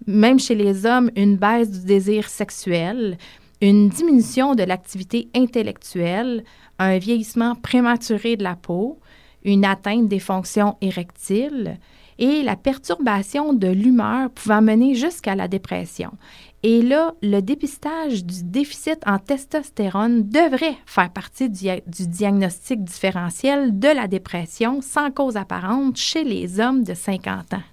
Même 0.05 0.39
chez 0.39 0.53
les 0.53 0.85
hommes, 0.85 1.09
une 1.15 1.35
baisse 1.35 1.71
du 1.71 1.83
désir 1.83 2.29
sexuel, 2.29 3.17
une 3.59 3.89
diminution 3.89 4.53
de 4.53 4.61
l'activité 4.61 5.29
intellectuelle, 5.35 6.43
un 6.77 6.99
vieillissement 6.99 7.55
prématuré 7.55 8.35
de 8.35 8.43
la 8.43 8.55
peau, 8.55 8.99
une 9.43 9.65
atteinte 9.65 10.07
des 10.07 10.19
fonctions 10.19 10.77
érectiles 10.81 11.79
et 12.19 12.43
la 12.43 12.55
perturbation 12.55 13.53
de 13.53 13.67
l'humeur 13.67 14.29
pouvant 14.29 14.61
mener 14.61 14.93
jusqu'à 14.93 15.35
la 15.35 15.47
dépression. 15.47 16.11
Et 16.63 16.81
là, 16.81 17.13
le 17.21 17.39
dépistage 17.39 18.25
du 18.25 18.43
déficit 18.43 18.99
en 19.05 19.19
testostérone 19.19 20.27
devrait 20.27 20.75
faire 20.85 21.11
partie 21.11 21.49
du, 21.49 21.67
du, 21.85 22.07
diagnostic 22.07 22.83
différentiel 22.83 23.77
de 23.77 23.87
la 23.89 24.07
dépression 24.07 24.81
sans 24.81 25.11
cause 25.11 25.37
apparente 25.37 25.97
chez 25.97 26.23
les 26.23 26.59
hommes 26.59 26.83
de 26.83 26.95
50 26.95 27.53
ans. 27.53 27.63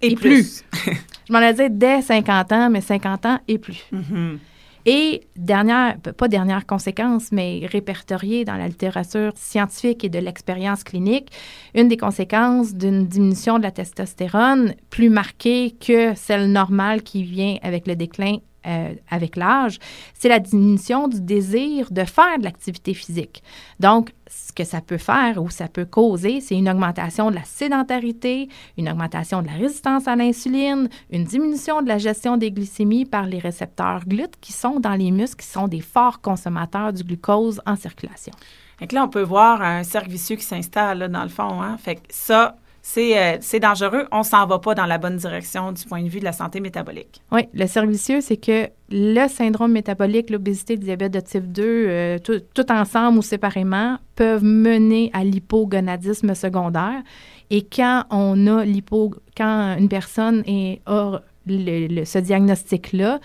Et, 0.00 0.12
et 0.12 0.14
plus. 0.14 0.62
plus. 0.70 0.94
Je 1.28 1.32
m'en 1.32 1.40
ai 1.40 1.52
dit 1.52 1.70
dès 1.70 2.02
50 2.02 2.52
ans, 2.52 2.70
mais 2.70 2.80
50 2.80 3.26
ans 3.26 3.38
et 3.48 3.58
plus. 3.58 3.84
Mm 3.90 4.00
-hmm. 4.00 4.38
Et 4.86 5.22
dernière, 5.36 5.98
pas 6.00 6.28
dernière 6.28 6.66
conséquence, 6.66 7.32
mais 7.32 7.66
répertoriée 7.70 8.44
dans 8.44 8.56
la 8.56 8.66
littérature 8.66 9.32
scientifique 9.36 10.04
et 10.04 10.08
de 10.08 10.18
l'expérience 10.18 10.84
clinique, 10.84 11.30
une 11.74 11.88
des 11.88 11.96
conséquences 11.96 12.74
d'une 12.74 13.06
diminution 13.06 13.58
de 13.58 13.62
la 13.62 13.70
testostérone 13.70 14.74
plus 14.88 15.10
marquée 15.10 15.76
que 15.78 16.14
celle 16.14 16.50
normale 16.50 17.02
qui 17.02 17.22
vient 17.24 17.56
avec 17.62 17.86
le 17.86 17.96
déclin 17.96 18.38
euh, 18.66 18.94
avec 19.10 19.36
l'âge, 19.36 19.78
c'est 20.14 20.28
la 20.28 20.38
diminution 20.38 21.08
du 21.08 21.20
désir 21.20 21.90
de 21.90 22.04
faire 22.04 22.38
de 22.38 22.44
l'activité 22.44 22.94
physique. 22.94 23.42
Donc, 23.78 24.12
ce 24.26 24.52
que 24.52 24.64
ça 24.64 24.80
peut 24.80 24.98
faire 24.98 25.42
ou 25.42 25.50
ça 25.50 25.66
peut 25.68 25.84
causer, 25.84 26.40
c'est 26.40 26.56
une 26.56 26.68
augmentation 26.68 27.30
de 27.30 27.36
la 27.36 27.44
sédentarité, 27.44 28.48
une 28.76 28.88
augmentation 28.88 29.42
de 29.42 29.46
la 29.46 29.54
résistance 29.54 30.06
à 30.06 30.14
l'insuline, 30.14 30.88
une 31.10 31.24
diminution 31.24 31.82
de 31.82 31.88
la 31.88 31.98
gestion 31.98 32.36
des 32.36 32.50
glycémies 32.50 33.06
par 33.06 33.26
les 33.26 33.38
récepteurs 33.38 34.04
GLUT 34.06 34.30
qui 34.40 34.52
sont 34.52 34.78
dans 34.78 34.94
les 34.94 35.10
muscles, 35.10 35.42
qui 35.42 35.50
sont 35.50 35.68
des 35.68 35.80
forts 35.80 36.20
consommateurs 36.20 36.92
du 36.92 37.02
glucose 37.02 37.60
en 37.66 37.76
circulation. 37.76 38.32
Donc 38.80 38.92
là, 38.92 39.04
on 39.04 39.08
peut 39.08 39.22
voir 39.22 39.60
un 39.60 39.82
cercle 39.82 40.10
vicieux 40.10 40.36
qui 40.36 40.44
s'installe 40.44 41.08
dans 41.08 41.22
le 41.22 41.28
fond. 41.28 41.60
Hein? 41.60 41.76
Fait 41.76 41.96
que 41.96 42.00
ça, 42.08 42.56
euh, 42.96 43.36
c'est 43.40 43.60
dangereux. 43.60 44.06
On 44.10 44.22
s'en 44.22 44.46
va 44.46 44.58
pas 44.58 44.74
dans 44.74 44.86
la 44.86 44.98
bonne 44.98 45.16
direction 45.16 45.72
du 45.72 45.84
point 45.84 46.02
de 46.02 46.08
vue 46.08 46.20
de 46.20 46.24
la 46.24 46.32
santé 46.32 46.60
métabolique. 46.60 47.20
Oui, 47.30 47.42
le 47.52 47.66
cercle 47.66 47.90
vicieux, 47.90 48.20
c'est 48.20 48.36
que 48.36 48.68
le 48.90 49.28
syndrome 49.28 49.72
métabolique, 49.72 50.30
l'obésité, 50.30 50.76
le 50.76 50.82
diabète 50.82 51.12
de 51.12 51.20
type 51.20 51.52
2, 51.52 51.62
euh, 51.64 52.18
tout, 52.18 52.72
ensemble 52.72 53.18
ou 53.18 53.22
séparément, 53.22 53.98
peuvent 54.16 54.44
mener 54.44 55.10
à 55.12 55.24
l'hypogonadisme 55.24 56.34
secondaire. 56.34 57.02
Et 57.50 57.62
quand 57.62 58.04
on 58.10 58.46
a 58.46 58.64
l'hypo, 58.64 59.14
quand 59.36 59.76
une 59.78 59.88
personne 59.88 60.42
est, 60.46 60.80
a 60.86 61.20
ce 61.48 62.18
diagnostic-là, 62.18 63.18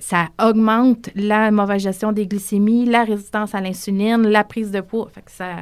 ça 0.00 0.28
augmente 0.42 1.10
la 1.14 1.50
mauvaise 1.50 1.82
gestion 1.82 2.12
des 2.12 2.26
glycémies, 2.26 2.86
la 2.86 3.04
résistance 3.04 3.54
à 3.54 3.60
l'insuline, 3.60 4.22
la 4.22 4.44
prise 4.44 4.70
de 4.70 4.80
poids. 4.80 5.08
Fait 5.14 5.24
ça, 5.26 5.56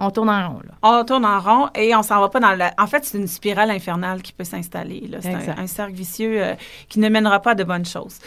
on 0.00 0.10
tourne 0.10 0.30
en 0.30 0.48
rond. 0.48 0.60
Là. 0.66 0.74
On 0.82 1.04
tourne 1.04 1.26
en 1.26 1.38
rond 1.38 1.68
et 1.74 1.94
on 1.94 2.02
s'en 2.02 2.20
va 2.20 2.28
pas 2.28 2.40
dans 2.40 2.52
le... 2.52 2.64
En 2.78 2.86
fait, 2.86 3.04
c'est 3.04 3.18
une 3.18 3.28
spirale 3.28 3.70
infernale 3.70 4.22
qui 4.22 4.32
peut 4.32 4.44
s'installer. 4.44 5.10
C'est 5.20 5.34
un, 5.34 5.66
cercle 5.66 5.92
vicieux 5.92 6.42
euh, 6.42 6.54
qui 6.88 6.98
ne 6.98 7.08
mènera 7.08 7.40
pas 7.40 7.52
à 7.52 7.54
de 7.54 7.64
bonnes 7.64 7.84
choses. 7.84 8.18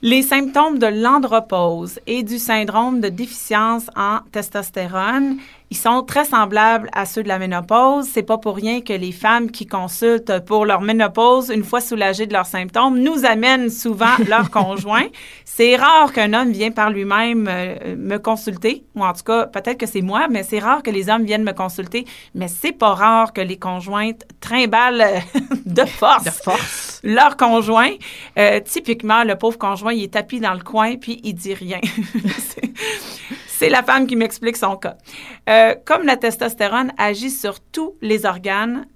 Les 0.00 0.22
symptômes 0.22 0.78
de 0.78 0.86
l'andropause 0.86 2.00
et 2.06 2.22
du 2.22 2.38
syndrome 2.38 3.00
de 3.00 3.08
déficience 3.08 3.88
en 3.96 4.20
testostérone 4.30 5.38
ils 5.72 5.76
sont 5.76 6.02
très 6.02 6.26
semblables 6.26 6.90
à 6.92 7.06
ceux 7.06 7.22
de 7.22 7.28
la 7.28 7.38
ménopause. 7.38 8.06
C'est 8.12 8.22
pas 8.22 8.36
pour 8.36 8.56
rien 8.56 8.82
que 8.82 8.92
les 8.92 9.10
femmes 9.10 9.50
qui 9.50 9.66
consultent 9.66 10.40
pour 10.44 10.66
leur 10.66 10.82
ménopause, 10.82 11.48
une 11.48 11.64
fois 11.64 11.80
soulagées 11.80 12.26
de 12.26 12.34
leurs 12.34 12.44
symptômes, 12.44 12.98
nous 12.98 13.24
amènent 13.24 13.70
souvent 13.70 14.14
leur 14.28 14.50
conjoint. 14.50 15.06
C'est 15.46 15.76
rare 15.76 16.12
qu'un 16.12 16.34
homme 16.34 16.52
vienne 16.52 16.74
par 16.74 16.90
lui-même 16.90 17.48
euh, 17.48 17.96
me 17.96 18.18
consulter, 18.18 18.84
ou 18.94 19.02
en 19.02 19.14
tout 19.14 19.22
cas, 19.24 19.46
peut-être 19.46 19.78
que 19.78 19.86
c'est 19.86 20.02
moi, 20.02 20.26
mais 20.28 20.42
c'est 20.42 20.58
rare 20.58 20.82
que 20.82 20.90
les 20.90 21.08
hommes 21.08 21.24
viennent 21.24 21.42
me 21.42 21.54
consulter. 21.54 22.04
Mais 22.34 22.48
c'est 22.48 22.72
pas 22.72 22.92
rare 22.92 23.32
que 23.32 23.40
les 23.40 23.56
conjointes 23.58 24.26
trimballent 24.40 25.22
de 25.64 25.86
force, 25.86 26.24
de 26.24 26.30
force. 26.30 27.00
leur 27.02 27.38
conjoint. 27.38 27.92
Euh, 28.38 28.60
typiquement, 28.60 29.24
le 29.24 29.36
pauvre 29.36 29.56
conjoint, 29.56 29.94
il 29.94 30.04
est 30.04 30.12
tapis 30.12 30.38
dans 30.38 30.52
le 30.52 30.62
coin 30.62 30.96
puis 30.96 31.18
il 31.24 31.32
dit 31.32 31.54
rien. 31.54 31.80
C'est 33.58 33.68
la 33.68 33.82
femme 33.82 34.06
qui 34.06 34.16
m'explique 34.16 34.56
son 34.56 34.76
cas. 34.76 34.96
Euh, 35.48 35.74
comme 35.84 36.04
la 36.04 36.16
testostérone 36.16 36.90
agit 36.96 37.30
sur 37.30 37.60
tous 37.60 37.94
les 38.00 38.24
organes, 38.24 38.86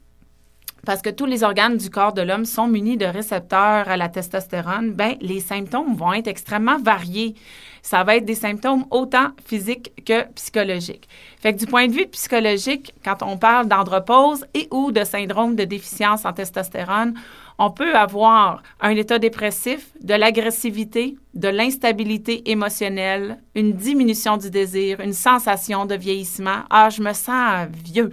parce 0.86 1.02
que 1.02 1.10
tous 1.10 1.26
les 1.26 1.42
organes 1.42 1.76
du 1.76 1.90
corps 1.90 2.12
de 2.12 2.22
l'homme 2.22 2.44
sont 2.44 2.66
munis 2.66 2.96
de 2.96 3.04
récepteurs 3.04 3.88
à 3.88 3.96
la 3.96 4.08
testostérone, 4.08 4.92
ben 4.92 5.16
les 5.20 5.40
symptômes 5.40 5.94
vont 5.94 6.14
être 6.14 6.28
extrêmement 6.28 6.78
variés. 6.78 7.34
Ça 7.82 8.02
va 8.02 8.16
être 8.16 8.24
des 8.24 8.34
symptômes 8.34 8.86
autant 8.90 9.28
physiques 9.44 9.92
que 10.04 10.24
psychologiques. 10.32 11.08
Fait 11.40 11.52
que 11.52 11.58
du 11.58 11.66
point 11.66 11.86
de 11.86 11.92
vue 11.92 12.06
psychologique, 12.06 12.94
quand 13.04 13.22
on 13.22 13.36
parle 13.36 13.68
d'andropause 13.68 14.46
et 14.54 14.68
ou 14.70 14.90
de 14.90 15.04
syndrome 15.04 15.54
de 15.54 15.64
déficience 15.64 16.24
en 16.24 16.32
testostérone, 16.32 17.14
on 17.58 17.70
peut 17.70 17.94
avoir 17.94 18.62
un 18.80 18.90
état 18.90 19.18
dépressif, 19.18 19.90
de 20.02 20.14
l'agressivité, 20.14 21.16
de 21.34 21.48
l'instabilité 21.48 22.50
émotionnelle, 22.50 23.38
une 23.54 23.72
diminution 23.72 24.36
du 24.36 24.50
désir, 24.50 25.00
une 25.00 25.14
sensation 25.14 25.86
de 25.86 25.94
vieillissement. 25.94 26.64
Ah, 26.70 26.90
je 26.90 27.02
me 27.02 27.12
sens 27.12 27.68
vieux. 27.84 28.10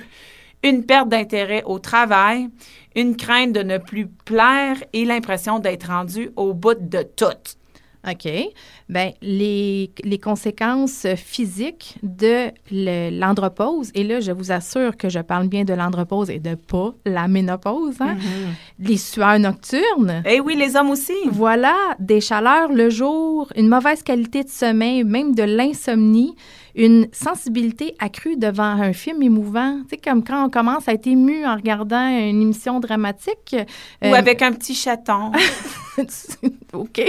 Une 0.63 0.85
perte 0.85 1.09
d'intérêt 1.09 1.63
au 1.65 1.79
travail, 1.79 2.47
une 2.95 3.17
crainte 3.17 3.51
de 3.51 3.63
ne 3.63 3.77
plus 3.77 4.07
plaire 4.07 4.77
et 4.93 5.03
l'impression 5.03 5.59
d'être 5.59 5.87
rendu 5.87 6.31
au 6.37 6.53
bout 6.53 6.75
de 6.79 7.03
tout. 7.03 7.57
OK. 8.09 8.29
Bien, 8.89 9.11
les, 9.21 9.91
les, 10.03 10.19
conséquences 10.19 11.07
physiques 11.15 11.95
de 12.03 12.51
l'andropause, 12.69 13.91
et 13.95 14.03
là, 14.03 14.19
je 14.19 14.31
vous 14.31 14.51
assure 14.51 14.97
que 14.97 15.07
je 15.07 15.19
parle 15.19 15.47
bien 15.47 15.63
de 15.63 15.73
l'andropause 15.73 16.29
et 16.29 16.39
de 16.39 16.55
pas 16.55 16.93
la 17.05 17.29
ménopause, 17.29 17.95
hein? 18.01 18.15
Mm-hmm. 18.15 18.87
les 18.87 18.97
sueurs 18.97 19.39
nocturnes. 19.39 20.21
Eh 20.25 20.41
oui, 20.41 20.55
les 20.55 20.75
hommes 20.75 20.89
aussi. 20.89 21.13
Voilà, 21.31 21.75
des 21.99 22.19
chaleurs 22.19 22.71
le 22.73 22.89
jour, 22.89 23.47
une 23.55 23.69
mauvaise 23.69 24.03
qualité 24.03 24.43
de 24.43 24.49
sommeil, 24.49 25.05
même 25.05 25.33
de 25.33 25.43
l'insomnie, 25.43 26.35
une 26.75 27.07
sensibilité 27.13 27.95
accrue 27.99 28.35
devant 28.35 28.63
un 28.63 28.93
film 28.93 29.21
émouvant. 29.21 29.79
Tu 29.83 29.91
sais, 29.91 29.97
comme 29.97 30.23
quand 30.23 30.45
on 30.45 30.49
commence 30.49 30.87
à 30.87 30.93
être 30.93 31.07
ému 31.07 31.45
en 31.45 31.55
regardant 31.55 32.07
une 32.07 32.41
émission 32.41 32.79
dramatique. 32.79 33.55
Ou 34.01 34.07
euh, 34.07 34.13
avec 34.13 34.41
un 34.41 34.51
petit 34.51 34.75
chaton. 34.75 35.31
OK. 36.73 37.01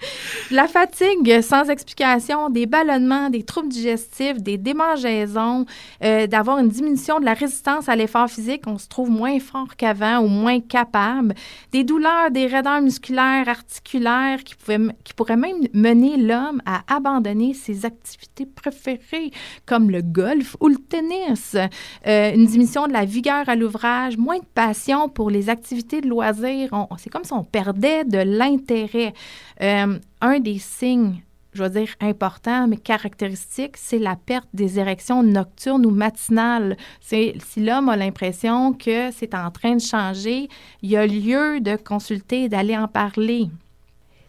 La 0.50 0.66
fatigue 0.66 1.40
sans 1.42 1.68
explication, 1.68 2.50
des 2.50 2.66
ballonnements, 2.66 3.30
des 3.30 3.42
troubles 3.42 3.68
digestifs, 3.68 4.38
des 4.42 4.58
démangeaisons, 4.58 5.66
euh, 6.02 6.26
d'avoir 6.26 6.58
une 6.58 6.68
diminution 6.68 7.20
de 7.20 7.24
la 7.24 7.34
résistance 7.34 7.88
à 7.88 7.96
l'effort 7.96 8.28
physique, 8.28 8.62
on 8.66 8.78
se 8.78 8.88
trouve 8.88 9.10
moins 9.10 9.38
fort 9.40 9.76
qu'avant 9.76 10.18
ou 10.20 10.28
moins 10.28 10.60
capable, 10.60 11.34
des 11.72 11.84
douleurs, 11.84 12.30
des 12.30 12.46
raideurs 12.46 12.80
musculaires, 12.80 13.48
articulaires 13.48 14.42
qui, 14.44 14.54
pourraient 15.14 15.36
même 15.36 15.68
mener 15.74 16.16
l'homme 16.16 16.62
à 16.66 16.82
abandonner 16.88 17.54
ses 17.54 17.84
activités 17.84 18.46
préférées 18.46 19.30
comme 19.66 19.90
le 19.90 20.02
golf 20.02 20.56
ou 20.60 20.68
le 20.68 20.76
tennis, 20.76 21.56
euh, 22.06 22.34
une 22.34 22.46
diminution 22.46 22.86
de 22.86 22.92
la 22.92 23.04
vigueur 23.04 23.48
à 23.48 23.54
l'ouvrage, 23.56 24.16
moins 24.16 24.38
de 24.38 24.44
passion 24.54 25.08
pour 25.08 25.30
les 25.30 25.48
activités 25.48 26.00
de 26.00 26.08
loisirs. 26.08 26.70
C'est 26.98 27.10
comme 27.10 27.24
si 27.24 27.32
on 27.32 27.44
perdait 27.44 28.04
de 28.04 28.18
l'intérêt. 28.18 29.12
Euh, 29.62 29.89
un 30.20 30.40
des 30.40 30.58
signes, 30.58 31.22
je 31.52 31.62
veux 31.62 31.70
dire 31.70 31.94
importants, 32.00 32.68
mais 32.68 32.76
caractéristiques, 32.76 33.76
c'est 33.76 33.98
la 33.98 34.16
perte 34.16 34.48
des 34.54 34.78
érections 34.78 35.22
nocturnes 35.22 35.86
ou 35.86 35.90
matinales. 35.90 36.76
si 37.00 37.34
l'homme 37.56 37.88
a 37.88 37.96
l'impression 37.96 38.72
que 38.72 39.10
c'est 39.10 39.34
en 39.34 39.50
train 39.50 39.74
de 39.74 39.80
changer, 39.80 40.48
il 40.82 40.90
y 40.90 40.96
a 40.96 41.06
lieu 41.06 41.60
de 41.60 41.76
consulter, 41.76 42.48
d'aller 42.48 42.76
en 42.76 42.88
parler. 42.88 43.48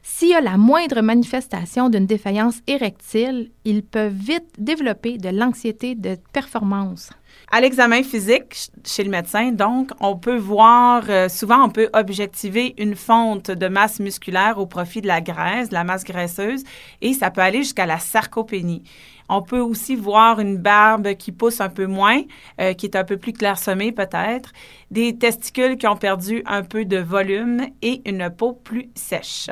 S'il 0.04 0.30
y 0.30 0.34
a 0.34 0.42
la 0.42 0.58
moindre 0.58 1.02
manifestation 1.02 1.90
d'une 1.90 2.08
défaillance 2.08 2.62
érectile, 2.66 3.52
ils 3.66 3.84
peuvent 3.84 4.14
vite 4.14 4.56
développer 4.58 5.20
de 5.20 5.30
l'anxiété 5.30 5.94
de 5.94 6.18
performance. 6.34 7.12
À 7.54 7.60
l'examen 7.60 8.02
physique 8.02 8.70
chez 8.86 9.04
le 9.04 9.10
médecin, 9.10 9.52
donc, 9.52 9.92
on 10.00 10.16
peut 10.16 10.38
voir, 10.38 11.04
euh, 11.10 11.28
souvent, 11.28 11.66
on 11.66 11.70
peut 11.70 11.90
objectiver 11.92 12.74
une 12.78 12.96
fonte 12.96 13.52
de 13.52 13.68
masse 13.68 14.00
musculaire 14.00 14.58
au 14.58 14.66
profit 14.66 15.02
de 15.02 15.08
la 15.08 15.20
graisse, 15.20 15.68
de 15.68 15.74
la 15.74 15.84
masse 15.84 16.06
graisseuse, 16.06 16.64
et 17.02 17.12
ça 17.12 17.30
peut 17.30 17.42
aller 17.42 17.58
jusqu'à 17.58 17.86
la 17.86 18.00
sarcopénie. 18.00 18.84
On 19.28 19.42
peut 19.42 19.60
aussi 19.60 19.98
voir 19.98 20.40
une 20.40 20.56
barbe 20.56 21.16
qui 21.16 21.34
pousse 21.34 21.60
un 21.60 21.68
peu 21.68 21.88
moins, 21.88 22.22
euh, 22.62 22.72
qui 22.72 22.86
est 22.86 22.96
un 22.96 23.04
peu 23.04 23.18
plus 23.18 23.34
clairsemée 23.34 23.92
peut-être, 23.92 24.54
des 24.90 25.18
testicules 25.18 25.76
qui 25.76 25.88
ont 25.88 25.98
perdu 25.98 26.44
un 26.46 26.64
peu 26.64 26.86
de 26.86 27.00
volume 27.00 27.68
et 27.82 28.02
une 28.10 28.30
peau 28.30 28.54
plus 28.54 28.90
sèche. 28.96 29.50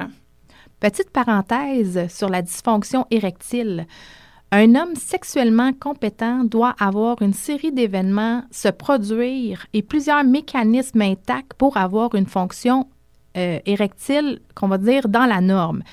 Petite 0.80 1.10
parenthèse 1.10 2.08
sur 2.08 2.30
la 2.30 2.42
dysfonction 2.42 3.06
érectile. 3.12 3.88
Un 4.52 4.74
homme 4.74 4.96
sexuellement 4.96 5.74
compétent 5.74 6.44
doit 6.44 6.76
avoir 6.80 7.22
une 7.22 7.34
série 7.34 7.72
d'événements 7.72 8.44
se 8.50 8.68
produire 8.70 9.68
et 9.74 9.84
plusieurs 9.84 10.24
mécanismes 10.24 11.02
intacts 11.02 11.54
pour 11.54 11.78
avoir 11.78 12.16
une 12.16 12.26
fonction 12.26 12.88
euh, 13.38 13.60
érectile, 13.68 14.40
qu'on 14.56 14.68
va 14.68 14.80
dire, 14.80 15.08
dans 15.08 15.28
la 15.28 15.40
norme. 15.40 15.84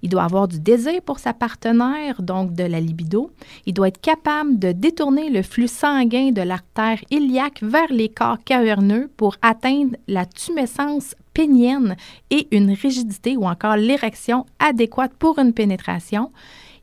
Il 0.00 0.08
doit 0.08 0.22
avoir 0.22 0.48
du 0.48 0.60
désir 0.60 1.02
pour 1.02 1.18
sa 1.18 1.34
partenaire, 1.34 2.22
donc 2.22 2.54
de 2.54 2.64
la 2.64 2.80
libido. 2.80 3.30
Il 3.66 3.74
doit 3.74 3.88
être 3.88 4.00
capable 4.00 4.58
de 4.58 4.72
détourner 4.72 5.28
le 5.28 5.42
flux 5.42 5.68
sanguin 5.68 6.30
de 6.30 6.40
l'artère 6.40 6.98
iliaque 7.10 7.62
vers 7.62 7.92
les 7.92 8.08
corps 8.08 8.42
caverneux 8.42 9.10
pour 9.18 9.36
atteindre 9.42 9.96
la 10.08 10.24
tumescence 10.24 11.14
pénienne 11.34 11.96
et 12.30 12.48
une 12.50 12.72
rigidité 12.72 13.36
ou 13.36 13.44
encore 13.44 13.76
l'érection 13.76 14.46
adéquate 14.58 15.12
pour 15.18 15.38
une 15.38 15.52
pénétration 15.52 16.30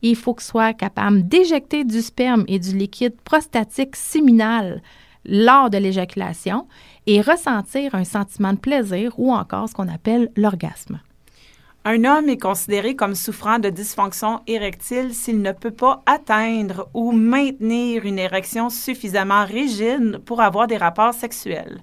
il 0.04 0.16
faut 0.16 0.36
qu'il 0.36 0.44
soit 0.44 0.74
capable 0.74 1.28
d'éjecter 1.28 1.86
du 1.86 2.02
sperme 2.02 2.44
et 2.48 2.60
du 2.60 2.78
liquide 2.78 3.16
prostatique 3.24 3.96
séminal 3.96 4.84
lors 5.26 5.70
de 5.70 5.78
l'éjaculation 5.78 6.68
et 7.08 7.22
ressentir 7.22 7.96
un 7.96 8.04
sentiment 8.04 8.54
de 8.54 8.60
plaisir 8.60 9.14
ou 9.18 9.34
encore 9.34 9.70
ce 9.70 9.74
qu'on 9.74 9.88
appelle 9.88 10.30
l'orgasme. 10.36 11.00
Un 11.86 12.06
homme 12.06 12.30
est 12.30 12.42
considéré 12.42 12.96
comme 12.96 13.16
souffrant 13.16 13.60
de 13.60 13.70
dysfonction 13.70 14.40
érectile 14.48 15.14
s'il 15.14 15.42
ne 15.42 15.52
peut 15.52 15.72
pas 15.72 16.02
atteindre 16.06 16.90
ou 16.94 17.12
maintenir 17.12 18.06
une 18.06 18.20
érection 18.20 18.70
suffisamment 18.70 19.44
rigide 19.44 20.20
pour 20.26 20.40
avoir 20.40 20.68
des 20.68 20.78
rapports 20.78 21.14
sexuels. 21.14 21.82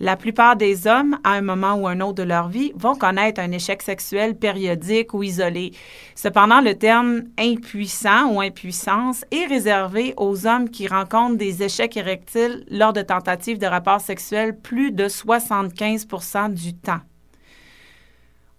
La 0.00 0.16
plupart 0.16 0.54
des 0.54 0.86
hommes, 0.86 1.18
à 1.24 1.32
un 1.32 1.40
moment 1.40 1.74
ou 1.74 1.88
un 1.88 2.00
autre 2.00 2.14
de 2.14 2.22
leur 2.22 2.48
vie, 2.48 2.72
vont 2.76 2.94
connaître 2.94 3.40
un 3.40 3.50
échec 3.50 3.82
sexuel 3.82 4.36
périodique 4.36 5.12
ou 5.12 5.24
isolé. 5.24 5.72
Cependant, 6.14 6.60
le 6.60 6.74
terme 6.74 7.24
impuissant 7.36 8.32
ou 8.32 8.40
impuissance 8.40 9.24
est 9.32 9.46
réservé 9.46 10.14
aux 10.16 10.46
hommes 10.46 10.70
qui 10.70 10.86
rencontrent 10.86 11.36
des 11.36 11.64
échecs 11.64 11.96
érectiles 11.96 12.64
lors 12.70 12.92
de 12.92 13.02
tentatives 13.02 13.58
de 13.58 13.66
rapports 13.66 14.00
sexuels 14.00 14.56
plus 14.56 14.92
de 14.92 15.08
75% 15.08 16.54
du 16.54 16.74
temps. 16.74 17.00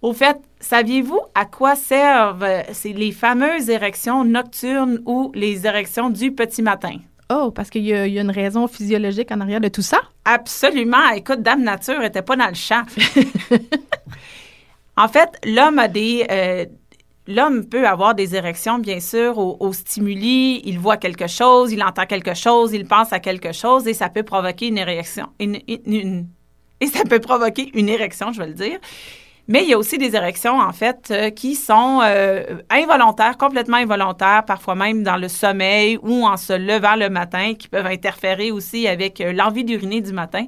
Au 0.01 0.13
fait, 0.13 0.37
saviez-vous 0.59 1.19
à 1.35 1.45
quoi 1.45 1.75
servent 1.75 2.63
les 2.85 3.11
fameuses 3.11 3.69
érections 3.69 4.23
nocturnes 4.23 5.01
ou 5.05 5.31
les 5.35 5.67
érections 5.67 6.09
du 6.09 6.31
petit 6.31 6.61
matin? 6.61 6.97
Oh, 7.31 7.51
parce 7.51 7.69
qu'il 7.69 7.83
y, 7.83 7.93
a 7.93 8.05
une 8.05 8.31
raison 8.31 8.67
physiologique 8.67 9.31
en 9.31 9.39
arrière 9.39 9.61
de 9.61 9.67
tout 9.67 9.83
ça? 9.83 10.01
Absolument. 10.25 11.11
Écoute, 11.15 11.43
Dame 11.43 11.63
Nature 11.63 11.99
n'était 11.99 12.23
pas 12.23 12.35
dans 12.35 12.47
le 12.47 12.55
champ. 12.55 12.81
en 14.97 15.07
fait, 15.07 15.29
l'homme 15.45 15.77
a 15.77 15.87
des. 15.87 16.25
Euh, 16.31 16.65
l'homme 17.27 17.65
peut 17.65 17.87
avoir 17.87 18.15
des 18.15 18.35
érections, 18.35 18.79
bien 18.79 18.99
sûr, 18.99 19.37
au, 19.37 19.73
stimuli. 19.73 20.61
Il 20.65 20.79
voit 20.79 20.97
quelque 20.97 21.27
chose, 21.27 21.71
il 21.71 21.83
entend 21.83 22.07
quelque 22.07 22.33
chose, 22.33 22.73
il 22.73 22.85
pense 22.85 23.13
à 23.13 23.19
quelque 23.19 23.51
chose 23.51 23.87
et 23.87 23.93
ça 23.93 24.09
peut 24.09 24.23
provoquer 24.23 24.67
une 24.67 24.79
érection. 24.79 25.27
et 25.39 26.87
ça 26.87 27.03
peut 27.07 27.19
provoquer 27.19 27.69
une 27.75 27.89
érection, 27.89 28.31
je 28.31 28.39
vais 28.39 28.47
le 28.47 28.53
dire. 28.53 28.79
Mais 29.51 29.63
il 29.63 29.69
y 29.69 29.73
a 29.73 29.79
aussi 29.79 29.97
des 29.97 30.15
érections, 30.15 30.59
en 30.59 30.71
fait, 30.71 31.09
euh, 31.09 31.31
qui 31.31 31.55
sont 31.55 32.01
euh, 32.03 32.59
involontaires, 32.69 33.35
complètement 33.35 33.77
involontaires, 33.77 34.45
parfois 34.45 34.75
même 34.75 35.01
dans 35.01 35.17
le 35.17 35.27
sommeil 35.27 35.97
ou 36.03 36.23
en 36.27 36.37
se 36.37 36.53
levant 36.53 36.95
le 36.95 37.09
matin, 37.09 37.55
qui 37.55 37.67
peuvent 37.67 37.87
interférer 37.87 38.51
aussi 38.51 38.87
avec 38.87 39.19
euh, 39.19 39.33
l'envie 39.33 39.63
d'uriner 39.63 40.01
du 40.01 40.13
matin. 40.13 40.45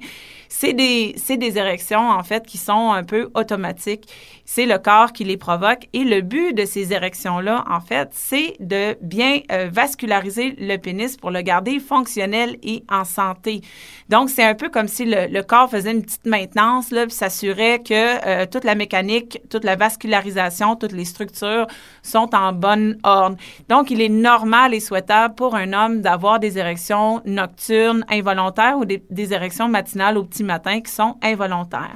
C'est 0.49 0.73
des, 0.73 1.15
des 1.27 1.57
érections, 1.57 2.11
en 2.11 2.21
fait, 2.21 2.45
qui 2.45 2.59
sont 2.59 2.91
un 2.91 3.03
peu 3.03 3.31
automatiques. 3.33 4.07
C'est 4.53 4.65
le 4.65 4.79
corps 4.79 5.13
qui 5.13 5.23
les 5.23 5.37
provoque. 5.37 5.87
Et 5.93 6.03
le 6.03 6.19
but 6.19 6.53
de 6.53 6.65
ces 6.65 6.91
érections-là, 6.91 7.63
en 7.69 7.79
fait, 7.79 8.09
c'est 8.11 8.57
de 8.59 8.97
bien 9.01 9.39
euh, 9.49 9.69
vasculariser 9.71 10.55
le 10.59 10.75
pénis 10.75 11.15
pour 11.15 11.31
le 11.31 11.41
garder 11.41 11.79
fonctionnel 11.79 12.57
et 12.61 12.83
en 12.91 13.05
santé. 13.05 13.61
Donc, 14.09 14.29
c'est 14.29 14.43
un 14.43 14.53
peu 14.53 14.67
comme 14.67 14.89
si 14.89 15.05
le, 15.05 15.41
corps 15.43 15.69
faisait 15.69 15.91
une 15.91 16.01
petite 16.01 16.25
maintenance, 16.25 16.91
là, 16.91 17.05
puis 17.05 17.15
s'assurait 17.15 17.79
que 17.79 17.93
euh, 18.27 18.45
toute 18.45 18.65
la 18.65 18.75
mécanique, 18.75 19.39
toute 19.49 19.63
la 19.63 19.77
vascularisation, 19.77 20.75
toutes 20.75 20.91
les 20.91 21.05
structures 21.05 21.67
sont 22.03 22.35
en 22.35 22.51
bonne 22.51 22.97
ordre. 23.03 23.37
Donc, 23.69 23.89
il 23.89 24.01
est 24.01 24.09
normal 24.09 24.73
et 24.73 24.81
souhaitable 24.81 25.33
pour 25.33 25.55
un 25.55 25.71
homme 25.71 26.01
d'avoir 26.01 26.41
des 26.41 26.57
érections 26.57 27.21
nocturnes 27.23 28.05
involontaires 28.09 28.77
ou 28.77 28.83
des, 28.83 29.01
des 29.09 29.31
érections 29.31 29.69
matinales 29.69 30.17
au 30.17 30.25
petit 30.25 30.43
matin 30.43 30.81
qui 30.81 30.91
sont 30.91 31.15
involontaires. 31.23 31.95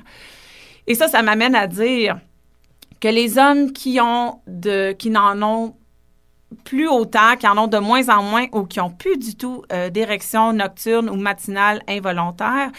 Et 0.88 0.96
ça, 0.96 1.10
ça 1.10 1.22
m'amène 1.22 1.54
à 1.54 1.68
dire 1.68 2.18
les 3.10 3.38
hommes 3.38 3.72
qui 3.72 3.96
n'en 3.96 5.42
ont 5.42 5.76
plus 6.64 6.88
autant, 6.88 7.36
qui 7.38 7.48
en 7.48 7.58
ont 7.58 7.68
de 7.68 7.78
moins 7.78 8.08
en 8.10 8.24
moins 8.24 8.46
ou 8.54 8.64
qui 8.64 8.80
n'ont 8.80 8.90
plus 8.90 9.18
du 9.18 9.36
tout 9.36 9.64
euh, 9.74 9.90
d'érection 9.90 10.54
nocturne 10.54 11.10
ou 11.10 11.16
matinale 11.16 11.82
involontaire, 11.88 12.72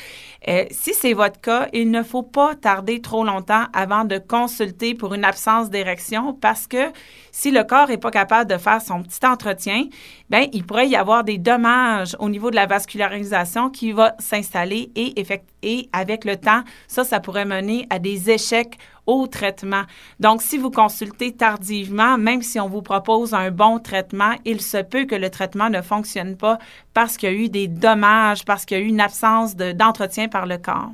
euh, 0.48 0.64
si 0.70 0.94
c'est 0.94 1.12
votre 1.12 1.40
cas, 1.40 1.68
il 1.72 1.90
ne 1.90 2.02
faut 2.02 2.22
pas 2.22 2.54
tarder 2.54 3.00
trop 3.00 3.24
longtemps 3.24 3.64
avant 3.72 4.04
de 4.04 4.18
consulter 4.18 4.94
pour 4.94 5.14
une 5.14 5.24
absence 5.24 5.70
d'érection 5.70 6.32
parce 6.32 6.66
que 6.66 6.92
si 7.32 7.50
le 7.50 7.64
corps 7.64 7.88
n'est 7.88 7.98
pas 7.98 8.10
capable 8.10 8.50
de 8.50 8.56
faire 8.56 8.80
son 8.80 9.02
petit 9.02 9.24
entretien, 9.26 9.84
ben 10.30 10.46
il 10.52 10.64
pourrait 10.64 10.88
y 10.88 10.96
avoir 10.96 11.24
des 11.24 11.38
dommages 11.38 12.16
au 12.20 12.28
niveau 12.28 12.50
de 12.50 12.56
la 12.56 12.66
vascularisation 12.66 13.70
qui 13.70 13.92
va 13.92 14.14
s'installer 14.18 14.90
et, 14.94 15.20
et 15.66 15.90
avec 15.92 16.24
le 16.24 16.36
temps, 16.36 16.62
ça, 16.86 17.04
ça 17.04 17.20
pourrait 17.20 17.44
mener 17.44 17.86
à 17.90 17.98
des 17.98 18.30
échecs 18.30 18.78
au 19.04 19.26
traitement. 19.26 19.82
Donc, 20.20 20.42
si 20.42 20.58
vous 20.58 20.70
consultez 20.70 21.32
tardivement, 21.32 22.16
même 22.16 22.40
si 22.40 22.58
on 22.60 22.68
vous 22.68 22.82
propose 22.82 23.34
un 23.34 23.50
bon 23.50 23.78
traitement, 23.78 24.34
il 24.44 24.60
se 24.60 24.78
peut 24.78 25.04
que 25.04 25.16
le 25.16 25.28
traitement 25.28 25.68
ne 25.68 25.82
fonctionne 25.82 26.36
pas 26.36 26.58
parce 26.94 27.16
qu'il 27.16 27.28
y 27.28 27.32
a 27.32 27.34
eu 27.34 27.48
des 27.48 27.68
dommages, 27.68 28.44
parce 28.44 28.64
qu'il 28.64 28.78
y 28.78 28.80
a 28.80 28.84
eu 28.84 28.88
une 28.88 29.00
absence 29.00 29.56
d'entretien 29.56 30.28
par 30.28 30.46
le 30.46 30.58
corps. 30.58 30.92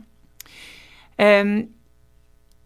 Euh, 1.21 1.63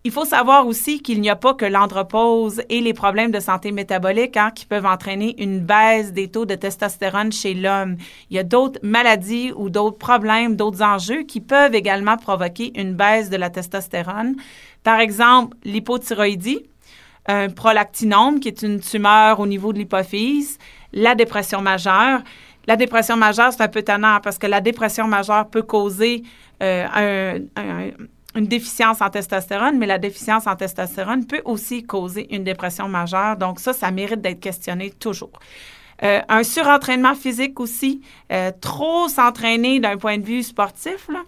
il 0.06 0.12
faut 0.12 0.24
savoir 0.24 0.68
aussi 0.68 1.02
qu'il 1.02 1.20
n'y 1.20 1.30
a 1.30 1.34
pas 1.34 1.54
que 1.54 1.64
l'andropause 1.64 2.62
et 2.68 2.80
les 2.80 2.94
problèmes 2.94 3.32
de 3.32 3.40
santé 3.40 3.72
métabolique 3.72 4.36
hein, 4.36 4.52
qui 4.54 4.64
peuvent 4.64 4.86
entraîner 4.86 5.34
une 5.42 5.58
baisse 5.58 6.12
des 6.12 6.28
taux 6.28 6.46
de 6.46 6.54
testostérone 6.54 7.32
chez 7.32 7.54
l'homme. 7.54 7.96
Il 8.30 8.36
y 8.36 8.38
a 8.38 8.44
d'autres 8.44 8.78
maladies 8.84 9.50
ou 9.56 9.68
d'autres 9.68 9.98
problèmes, 9.98 10.54
d'autres 10.54 10.84
enjeux 10.84 11.24
qui 11.24 11.40
peuvent 11.40 11.74
également 11.74 12.16
provoquer 12.16 12.70
une 12.80 12.94
baisse 12.94 13.30
de 13.30 13.36
la 13.36 13.50
testostérone. 13.50 14.36
Par 14.84 15.00
exemple, 15.00 15.56
l'hypothyroïdie, 15.64 16.62
un 17.26 17.48
prolactinome 17.48 18.38
qui 18.38 18.46
est 18.46 18.62
une 18.62 18.78
tumeur 18.78 19.40
au 19.40 19.46
niveau 19.48 19.72
de 19.72 19.78
l'hypophyse, 19.78 20.58
la 20.92 21.16
dépression 21.16 21.60
majeure. 21.62 22.22
La 22.68 22.76
dépression 22.76 23.16
majeure, 23.16 23.52
c'est 23.52 23.62
un 23.64 23.68
peu 23.68 23.82
tannant 23.82 24.20
parce 24.22 24.38
que 24.38 24.46
la 24.46 24.60
dépression 24.60 25.08
majeure 25.08 25.48
peut 25.48 25.62
causer 25.62 26.22
euh, 26.62 27.40
une 28.36 28.46
déficience 28.46 29.00
en 29.00 29.10
testostérone, 29.10 29.78
mais 29.78 29.86
la 29.86 29.98
déficience 29.98 30.46
en 30.46 30.54
testostérone 30.54 31.26
peut 31.26 31.42
aussi 31.44 31.84
causer 31.84 32.34
une 32.34 32.44
dépression 32.44 32.88
majeure. 32.88 33.36
Donc 33.36 33.58
ça, 33.58 33.72
ça 33.72 33.90
mérite 33.90 34.20
d'être 34.20 34.40
questionné 34.40 34.90
toujours. 34.90 35.32
Euh, 36.02 36.20
un 36.28 36.42
surentraînement 36.42 37.14
physique 37.14 37.58
aussi, 37.58 38.02
euh, 38.30 38.52
trop 38.60 39.08
s'entraîner 39.08 39.80
d'un 39.80 39.96
point 39.96 40.18
de 40.18 40.26
vue 40.26 40.42
sportif, 40.42 41.08
là, 41.08 41.22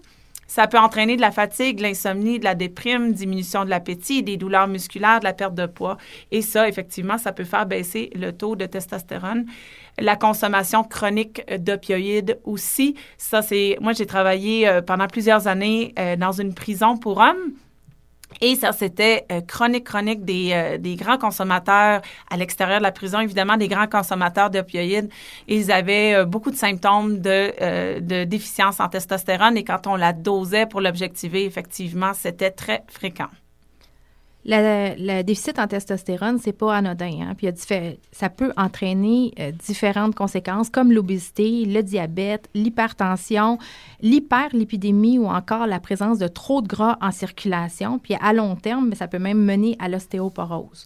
ça 0.49 0.65
peut 0.65 0.79
entraîner 0.79 1.15
de 1.15 1.21
la 1.21 1.29
fatigue, 1.29 1.77
de 1.77 1.83
l'insomnie, 1.83 2.39
de 2.39 2.43
la 2.43 2.55
déprime, 2.55 3.13
diminution 3.13 3.65
de 3.65 3.69
l'appétit, 3.69 4.23
des 4.23 4.35
douleurs 4.35 4.67
musculaires, 4.67 5.19
de 5.19 5.25
la 5.25 5.33
perte 5.33 5.53
de 5.53 5.67
poids. 5.67 5.97
Et 6.31 6.41
ça, 6.41 6.67
effectivement, 6.67 7.19
ça 7.19 7.31
peut 7.31 7.43
faire 7.43 7.67
baisser 7.67 8.09
le 8.15 8.31
taux 8.31 8.55
de 8.55 8.65
testostérone. 8.65 9.45
La 9.99 10.15
consommation 10.15 10.83
chronique 10.83 11.43
d'opioïdes 11.59 12.39
aussi. 12.45 12.95
Ça, 13.17 13.43
c'est. 13.43 13.77
Moi, 13.79 13.93
j'ai 13.93 14.07
travaillé 14.07 14.67
euh, 14.67 14.81
pendant 14.81 15.05
plusieurs 15.05 15.47
années 15.47 15.93
euh, 15.99 16.15
dans 16.15 16.31
une 16.31 16.55
prison 16.55 16.97
pour 16.97 17.19
hommes. 17.19 17.53
Et 18.41 18.55
ça, 18.55 18.71
c'était 18.71 19.25
euh, 19.31 19.41
chronique, 19.41 19.85
chronique 19.85 20.23
des, 20.23 20.51
euh, 20.53 20.77
des, 20.77 20.95
grands 20.95 21.17
consommateurs 21.17 22.01
à 22.29 22.37
l'extérieur 22.37 22.77
de 22.79 22.83
la 22.83 22.91
prison, 22.91 23.19
évidemment, 23.19 23.57
des 23.57 23.67
grands 23.67 23.87
consommateurs 23.87 24.49
d'opioïdes. 24.49 25.09
Ils 25.47 25.71
avaient 25.71 26.15
euh, 26.15 26.25
beaucoup 26.25 26.51
de 26.51 26.55
symptômes 26.55 27.19
de, 27.19 27.99
de 27.99 28.23
déficience 28.23 28.79
en 28.79 28.87
testostérone 28.87 29.57
et 29.57 29.63
quand 29.63 29.87
on 29.87 29.95
la 29.95 30.13
dosait 30.13 30.65
pour 30.65 30.81
l'objectiver, 30.81 31.45
effectivement, 31.45 32.13
c'était 32.13 32.51
très 32.51 32.83
fréquent. 32.87 33.29
Le, 34.45 35.21
déficit 35.21 35.59
en 35.59 35.67
testostérone, 35.67 36.39
c'est 36.39 36.53
pas 36.53 36.75
anodin. 36.75 37.19
Hein? 37.21 37.35
Puis 37.35 37.47
ça 38.11 38.29
peut 38.29 38.53
entraîner 38.55 39.33
euh, 39.39 39.51
différentes 39.51 40.15
conséquences 40.15 40.69
comme 40.69 40.91
l'obésité, 40.91 41.65
le 41.65 41.81
diabète, 41.83 42.49
l'hypertension, 42.55 43.57
l'hyperlipidémie 44.01 45.19
ou 45.19 45.27
encore 45.27 45.67
la 45.67 45.79
présence 45.79 46.19
de 46.19 46.27
trop 46.27 46.61
de 46.61 46.67
gras 46.67 46.97
en 47.01 47.11
circulation. 47.11 47.99
Puis 47.99 48.15
à 48.21 48.33
long 48.33 48.55
terme, 48.55 48.93
ça 48.95 49.07
peut 49.07 49.19
même 49.19 49.43
mener 49.43 49.75
à 49.79 49.89
l'ostéoporose. 49.89 50.85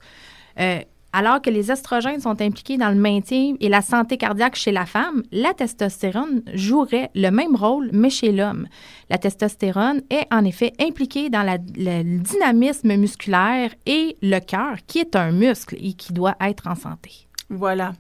Euh, 0.60 0.80
alors 1.14 1.42
que 1.42 1.52
les 1.52 1.72
estrogènes 1.72 2.20
sont 2.20 2.42
impliqués 2.42 2.78
dans 2.78 2.90
le 2.90 3.00
maintien 3.00 3.54
et 3.60 3.70
la 3.70 3.82
santé 3.82 4.18
cardiaque 4.18 4.56
chez 4.56 4.72
la 4.72 4.88
femme, 4.88 5.24
la 5.32 5.54
testostérone 5.54 6.42
jouerait 6.54 7.12
le 7.14 7.30
même 7.30 7.56
rôle, 7.56 7.90
mais 7.94 8.10
chez 8.10 8.32
l'homme. 8.32 8.68
La 9.10 9.20
testostérone 9.20 10.02
est 10.10 10.26
en 10.34 10.44
effet 10.44 10.74
impliquée 10.80 11.30
dans 11.30 11.44
le 11.44 12.20
dynamisme 12.20 12.96
musculaire 12.98 13.70
et 13.86 14.18
le 14.24 14.40
cœur, 14.40 14.78
qui 14.88 15.00
est 15.00 15.16
un 15.16 15.32
muscle 15.32 15.76
et 15.80 15.94
qui 15.94 16.14
doit 16.14 16.36
être 16.42 16.68
en 16.68 16.76
santé. 16.76 17.28
Voilà. 17.50 17.94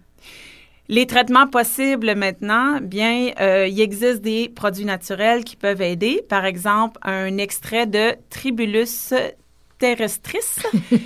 Les 0.90 1.08
traitements 1.08 1.48
possibles 1.48 2.14
maintenant, 2.16 2.80
bien, 2.82 3.32
euh, 3.40 3.68
il 3.68 3.80
existe 3.80 4.22
des 4.22 4.50
produits 4.50 4.86
naturels 4.86 5.46
qui 5.46 5.56
peuvent 5.56 5.82
aider. 5.82 6.22
Par 6.28 6.44
exemple, 6.46 7.00
un 7.04 7.38
extrait 7.38 7.86
de 7.86 8.16
Tribulus 8.30 9.14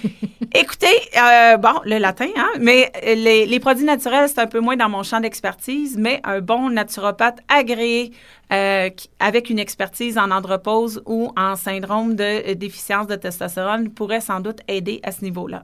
Écoutez, 0.53 0.87
euh, 1.17 1.57
bon, 1.57 1.73
le 1.85 1.97
latin, 1.97 2.27
hein, 2.37 2.49
mais 2.59 2.91
les, 3.03 3.59
produits 3.59 3.85
naturels, 3.85 4.29
c'est 4.29 4.39
un 4.39 4.47
peu 4.47 4.59
moins 4.59 4.75
dans 4.75 4.89
mon 4.89 5.03
champ 5.03 5.19
d'expertise, 5.19 5.97
mais 5.97 6.21
un 6.23 6.41
bon 6.41 6.69
naturopathe 6.69 7.39
agréé 7.47 8.11
euh, 8.53 8.89
avec 9.19 9.49
une 9.49 9.59
expertise 9.59 10.17
en 10.17 10.31
andropause 10.31 11.01
ou 11.05 11.31
en 11.35 11.55
syndrome 11.55 12.15
de 12.15 12.53
déficience 12.53 13.07
de 13.07 13.15
testostérone 13.15 13.89
pourrait 13.89 14.21
sans 14.21 14.39
doute 14.39 14.59
aider 14.67 14.99
à 15.03 15.11
ce 15.11 15.23
niveau-là. 15.23 15.63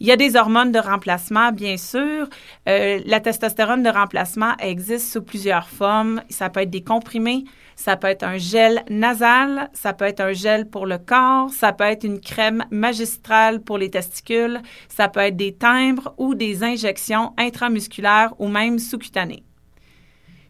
Il 0.00 0.06
y 0.06 0.12
a 0.12 0.16
des 0.16 0.34
hormones 0.34 0.72
de 0.72 0.78
remplacement, 0.78 1.52
bien 1.52 1.76
sûr. 1.76 2.26
Euh, 2.66 3.00
la 3.04 3.20
testostérone 3.20 3.82
de 3.82 3.90
remplacement 3.90 4.56
existe 4.58 5.12
sous 5.12 5.22
plusieurs 5.22 5.68
formes. 5.68 6.22
Ça 6.30 6.48
peut 6.48 6.60
être 6.60 6.70
des 6.70 6.82
comprimés, 6.82 7.44
ça 7.80 7.96
peut 7.96 8.08
être 8.08 8.24
un 8.24 8.36
gel 8.36 8.84
nasal, 8.90 9.70
ça 9.72 9.94
peut 9.94 10.04
être 10.04 10.20
un 10.20 10.34
gel 10.34 10.68
pour 10.68 10.84
le 10.84 10.98
corps, 10.98 11.48
ça 11.48 11.72
peut 11.72 11.84
être 11.84 12.04
une 12.04 12.20
crème 12.20 12.62
magistrale 12.70 13.62
pour 13.62 13.78
les 13.78 13.88
testicules, 13.88 14.60
ça 14.90 15.08
peut 15.08 15.20
être 15.20 15.36
des 15.38 15.54
timbres 15.54 16.12
ou 16.18 16.34
des 16.34 16.62
injections 16.62 17.32
intramusculaires 17.38 18.34
ou 18.38 18.48
même 18.48 18.78
sous-cutanées. 18.78 19.44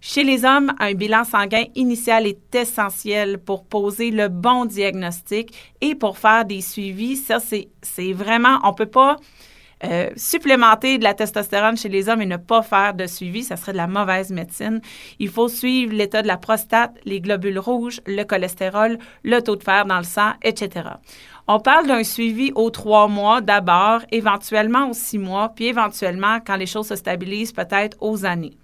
Chez 0.01 0.25
les 0.25 0.45
hommes, 0.45 0.73
un 0.81 0.95
bilan 0.95 1.23
sanguin 1.23 1.67
initial 1.77 2.27
est 2.27 2.53
essentiel 2.53 3.39
pour 3.39 3.65
poser 3.65 4.11
le 4.11 4.27
bon 4.27 4.65
diagnostic 4.65 5.55
et 5.81 5.95
pour 5.95 6.19
faire 6.19 6.45
des 6.45 6.63
suivis. 6.63 7.17
Ça, 7.17 7.39
c'est 7.39 8.13
vraiment, 8.13 8.59
on 8.65 8.75
peut 8.75 8.87
pas 8.87 9.19
euh, 9.83 10.11
supplémenter 10.17 10.99
de 10.99 11.05
la 11.05 11.15
testostérone 11.15 11.77
chez 11.77 11.89
les 11.89 12.09
hommes 12.09 12.21
et 12.21 12.27
ne 12.27 12.37
pas 12.37 12.63
faire 12.63 12.93
de 12.93 13.07
suivi, 13.07 13.43
ça 13.43 13.57
serait 13.57 13.73
de 13.73 13.79
la 13.79 13.87
mauvaise 13.87 14.31
médecine. 14.31 14.81
Il 15.19 15.29
faut 15.29 15.49
suivre 15.49 15.95
l'état 15.95 16.21
de 16.21 16.27
la 16.27 16.37
prostate, 16.37 16.95
les 17.05 17.21
globules 17.21 17.59
rouges, 17.59 18.01
le 18.07 18.25
cholestérol, 18.25 18.99
le 19.25 19.41
taux 19.41 19.57
de 19.57 19.63
fer 19.63 19.87
dans 19.87 19.99
le 19.99 20.05
sang, 20.05 20.33
etc. 20.43 20.91
On 21.49 21.61
parle 21.61 21.87
d'un 21.87 22.05
suivi 22.05 22.53
aux 22.55 22.71
trois 22.71 23.09
mois 23.09 23.41
d'abord, 23.41 24.03
éventuellement 24.13 24.91
aux 24.91 24.95
six 24.95 25.19
mois, 25.19 25.49
puis 25.55 25.67
éventuellement, 25.67 26.39
quand 26.45 26.57
les 26.57 26.67
choses 26.67 26.89
se 26.89 26.97
stabilisent, 26.97 27.53
peut-être 27.53 27.97
aux 28.01 28.25
années. 28.25 28.57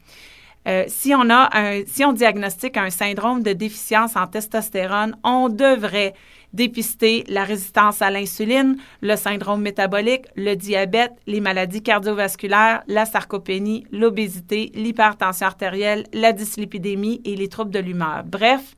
Euh, 0.69 0.85
si 0.89 1.15
on 1.15 1.31
a 1.31 1.49
un, 1.57 1.83
si 1.87 2.05
on 2.05 2.13
diagnostique 2.13 2.77
un 2.77 2.91
syndrome 2.91 3.43
de 3.43 3.53
déficience 3.53 4.17
en 4.17 4.27
testostérone, 4.27 5.17
on 5.23 5.49
devrait 5.49 6.15
dépister 6.57 7.25
la 7.29 7.45
résistance 7.45 8.03
à 8.03 8.11
l'insuline, 8.11 8.77
le 9.03 9.15
syndrome 9.15 9.63
métabolique, 9.63 10.27
le 10.35 10.55
diabète, 10.55 11.13
les 11.27 11.41
maladies 11.41 11.83
cardiovasculaires, 11.83 12.83
la 12.89 13.05
sarcopénie, 13.05 13.87
l'obésité, 13.93 14.73
l'hypertension 14.75 15.47
artérielle, 15.47 16.05
la 16.13 16.33
dyslipidémie 16.33 17.21
et 17.25 17.37
les 17.37 17.49
troubles 17.49 17.71
de 17.71 17.79
l'humeur. 17.79 18.25
Bref, 18.25 18.75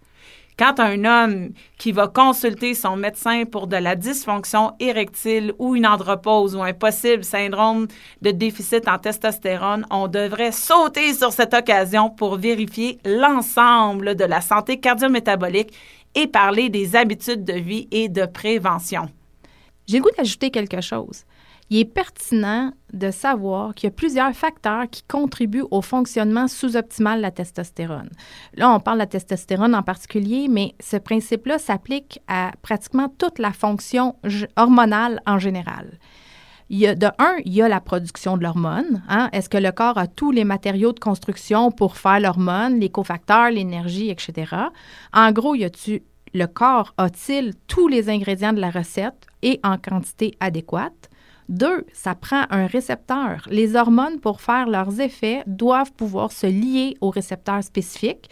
quand 0.58 0.80
un 0.80 1.04
homme 1.04 1.50
qui 1.78 1.92
va 1.92 2.08
consulter 2.08 2.74
son 2.74 2.96
médecin 2.96 3.44
pour 3.44 3.68
de 3.68 3.76
la 3.76 3.94
dysfonction 3.94 4.72
érectile 4.80 5.52
ou 5.60 5.76
une 5.76 5.86
andropause 5.86 6.56
ou 6.56 6.62
un 6.64 6.72
possible 6.72 7.22
syndrome 7.22 7.86
de 8.22 8.32
déficit 8.32 8.88
en 8.88 8.98
testostérone, 8.98 9.86
on 9.90 10.08
devrait 10.08 10.50
sauter 10.50 11.14
sur 11.14 11.32
cette 11.32 11.54
occasion 11.54 12.10
pour 12.10 12.34
vérifier 12.38 12.98
l'ensemble 13.04 14.16
de 14.16 14.24
la 14.24 14.40
santé 14.40 14.80
cardiométabolique 14.80 15.72
et 16.14 16.27
parler 16.27 16.68
des 16.68 16.97
habitudes 16.97 17.44
de 17.44 17.55
vie 17.55 17.88
et 17.90 18.09
de 18.09 18.27
prévention. 18.27 19.09
J'ai 19.87 19.99
le 19.99 20.03
goût 20.03 20.11
d'ajouter 20.16 20.51
quelque 20.51 20.81
chose 20.81 21.25
il 21.71 21.81
est 21.81 21.85
pertinent 21.85 22.73
de 22.92 23.11
savoir 23.11 23.75
qu'il 23.75 23.88
y 23.88 23.92
a 23.92 23.94
plusieurs 23.94 24.33
facteurs 24.33 24.88
qui 24.90 25.03
contribuent 25.03 25.66
au 25.71 25.83
fonctionnement 25.83 26.49
sous-optimal 26.49 27.18
de 27.18 27.23
la 27.23 27.31
testostérone. 27.31 28.09
Là, 28.55 28.71
on 28.71 28.81
parle 28.81 28.99
de 28.99 29.03
la 29.03 29.07
testostérone 29.07 29.75
en 29.75 29.83
particulier, 29.83 30.49
mais 30.49 30.75
ce 30.81 30.97
principe-là 30.97 31.59
s'applique 31.59 32.21
à 32.27 32.53
pratiquement 32.62 33.09
toute 33.18 33.38
la 33.38 33.53
fonction 33.53 34.16
hormonale 34.57 35.21
en 35.27 35.38
général. 35.38 35.99
De 36.70 37.07
un, 37.18 37.37
il 37.46 37.54
y 37.54 37.62
a 37.62 37.68
la 37.68 37.81
production 37.81 38.37
de 38.37 38.42
l'hormone. 38.42 39.02
Hein? 39.09 39.31
Est-ce 39.33 39.48
que 39.48 39.57
le 39.57 39.72
corps 39.72 39.96
a 39.96 40.07
tous 40.07 40.33
les 40.33 40.44
matériaux 40.44 40.92
de 40.92 41.00
construction 41.00 41.70
pour 41.70 41.96
faire 41.96 42.20
l'hormone, 42.20 42.78
les 42.78 42.90
cofacteurs, 42.90 43.50
l'énergie, 43.50 44.11
etc. 44.11 44.54
En 45.14 45.33
gros, 45.33 45.54
le 45.54 46.46
corps 46.46 46.92
a-t-il 46.98 47.54
tous 47.68 47.88
les 47.88 48.11
ingrédients 48.11 48.52
de 48.52 48.61
la 48.61 48.70
recette 48.70 49.26
et 49.40 49.61
en 49.64 49.78
quantité 49.78 50.35
adéquate? 50.40 51.09
Deux, 51.48 51.87
ça 51.94 52.14
prend 52.14 52.44
un 52.50 52.66
récepteur. 52.66 53.48
Les 53.50 53.74
hormones, 53.74 54.20
pour 54.20 54.42
faire 54.42 54.68
leurs 54.68 55.00
effets, 55.00 55.42
doivent 55.46 55.92
pouvoir 55.92 56.31
se 56.31 56.46
lier 56.46 56.98
aux 57.00 57.09
récepteurs 57.09 57.64
spécifiques. 57.64 58.28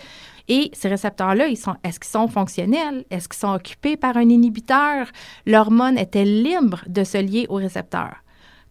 Et 0.49 0.71
ces 0.75 0.89
récepteurs-là, 0.89 1.49
ils 1.49 1.57
sont, 1.57 1.77
est-ce 1.83 1.99
qu'ils 1.99 2.11
sont 2.11 2.29
fonctionnels? 2.29 3.07
Est-ce 3.11 3.29
qu'ils 3.31 3.39
sont 3.39 3.55
occupés 3.55 3.97
par 3.97 4.19
un 4.19 4.29
inhibiteur? 4.29 5.07
L'hormone 5.47 5.97
est-elle 5.97 6.43
libre 6.43 6.85
de 6.87 7.03
se 7.03 7.17
lier 7.17 7.47
au 7.49 7.55
récepteur? 7.55 8.17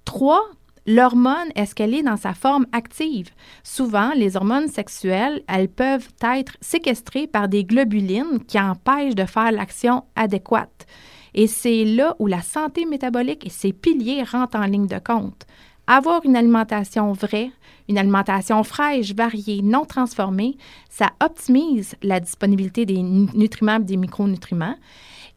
Trois, 0.05 0.43
l'hormone, 0.85 1.49
est-ce 1.55 1.75
qu'elle 1.75 1.93
est 1.93 2.03
dans 2.03 2.15
sa 2.15 2.33
forme 2.33 2.67
active? 2.71 3.31
Souvent, 3.63 4.11
les 4.15 4.37
hormones 4.37 4.67
sexuelles, 4.67 5.43
elles 5.47 5.67
peuvent 5.67 6.07
être 6.21 6.55
séquestrées 6.61 7.27
par 7.27 7.47
des 7.47 7.65
globulines 7.65 8.43
qui 8.47 8.59
empêchent 8.59 9.15
de 9.15 9.25
faire 9.25 9.51
l'action 9.51 10.05
adéquate. 10.15 10.85
Et 11.33 11.47
c'est 11.47 11.83
là 11.83 12.15
où 12.19 12.27
la 12.27 12.41
santé 12.41 12.85
métabolique 12.85 13.45
et 13.45 13.49
ses 13.49 13.73
piliers 13.73 14.23
rentrent 14.23 14.57
en 14.57 14.65
ligne 14.65 14.87
de 14.87 14.99
compte. 14.99 15.45
Avoir 15.87 16.23
une 16.23 16.35
alimentation 16.35 17.11
vraie, 17.11 17.51
une 17.89 17.97
alimentation 17.97 18.63
fraîche, 18.63 19.13
variée, 19.13 19.61
non 19.61 19.85
transformée, 19.85 20.57
ça 20.89 21.11
optimise 21.21 21.95
la 22.01 22.19
disponibilité 22.19 22.85
des 22.85 23.01
nutriments 23.01 23.79
des 23.79 23.97
micronutriments. 23.97 24.75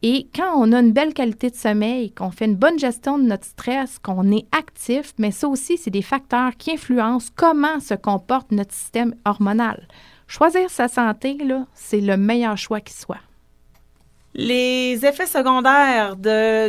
Et 0.02 0.28
quand 0.34 0.52
on 0.54 0.72
a 0.72 0.80
une 0.80 0.92
belle 0.92 1.12
qualité 1.12 1.50
de 1.50 1.56
sommeil, 1.56 2.12
qu'on 2.12 2.30
fait 2.30 2.44
une 2.44 2.54
bonne 2.54 2.78
gestion 2.78 3.18
de 3.18 3.24
notre 3.24 3.46
stress, 3.46 3.98
qu'on 3.98 4.30
est 4.30 4.46
actif, 4.52 5.12
mais 5.18 5.32
ça 5.32 5.48
aussi, 5.48 5.76
c'est 5.76 5.90
des 5.90 6.02
facteurs 6.02 6.56
qui 6.56 6.72
influencent 6.72 7.32
comment 7.34 7.80
se 7.80 7.94
comporte 7.94 8.52
notre 8.52 8.72
système 8.72 9.14
hormonal. 9.24 9.88
Choisir 10.28 10.70
sa 10.70 10.86
santé, 10.86 11.34
là, 11.38 11.66
c'est 11.74 12.00
le 12.00 12.16
meilleur 12.16 12.56
choix 12.56 12.80
qui 12.80 12.94
soit. 12.94 13.18
Les 14.34 15.04
effets 15.06 15.26
secondaires 15.26 16.14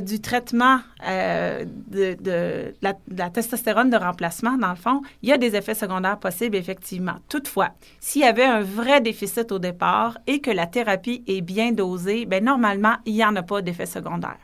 du 0.01 0.21
traitement 0.21 0.79
euh, 1.07 1.65
de, 1.87 2.15
de, 2.19 2.73
la, 2.81 2.93
de, 2.93 3.17
la, 3.17 3.29
testostérone 3.29 3.89
de 3.89 3.97
remplacement, 3.97 4.57
dans 4.57 4.69
le 4.69 4.75
fond, 4.75 5.01
il 5.21 5.29
y 5.29 5.33
a 5.33 5.37
des 5.37 5.55
effets 5.55 5.75
secondaires 5.75 6.17
possibles, 6.19 6.55
effectivement. 6.55 7.15
Toutefois, 7.27 7.69
s'il 7.99 8.21
y 8.21 8.25
avait 8.25 8.45
un 8.45 8.61
vrai 8.61 9.01
déficit 9.01 9.51
au 9.51 9.59
départ 9.59 10.17
et 10.25 10.39
que 10.39 10.51
la 10.51 10.67
thérapie 10.67 11.23
est 11.27 11.41
bien 11.41 11.71
dosée, 11.71 12.25
bien, 12.25 12.39
normalement, 12.39 12.95
il 13.05 13.15
n'y 13.15 13.25
en 13.25 13.35
a 13.35 13.43
pas 13.43 13.61
d'effets 13.61 13.85
secondaires. 13.85 14.39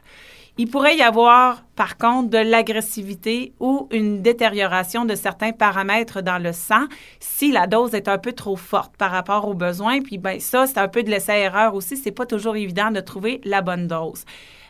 Il 0.58 0.70
pourrait 0.70 0.96
y 0.96 1.02
avoir, 1.02 1.64
par 1.76 1.98
contre, 1.98 2.30
de 2.30 2.38
l'agressivité 2.38 3.54
ou 3.60 3.90
une 3.92 4.22
détérioration 4.22 5.04
de 5.04 5.14
certains 5.14 5.52
paramètres 5.52 6.22
dans 6.22 6.42
le 6.42 6.54
sang 6.54 6.86
si 7.20 7.52
la 7.52 7.68
dose 7.68 7.94
est 7.94 8.08
un 8.08 8.18
peu 8.18 8.32
trop 8.32 8.56
forte 8.56 8.96
par 8.96 9.12
rapport 9.12 9.48
aux 9.50 9.54
besoins. 9.54 10.02
Puis, 10.02 10.18
ben 10.18 10.40
ça, 10.40 10.66
c'est 10.66 10.78
un 10.78 10.88
peu 10.88 11.04
de 11.04 11.10
l'essai-erreur 11.10 11.76
aussi. 11.76 11.98
C'est 11.98 12.12
pas 12.12 12.26
toujours 12.26 12.56
évident 12.56 12.90
de 12.92 13.02
trouver 13.02 13.42
la 13.44 13.62
bonne 13.62 13.88
dose. 13.88 14.24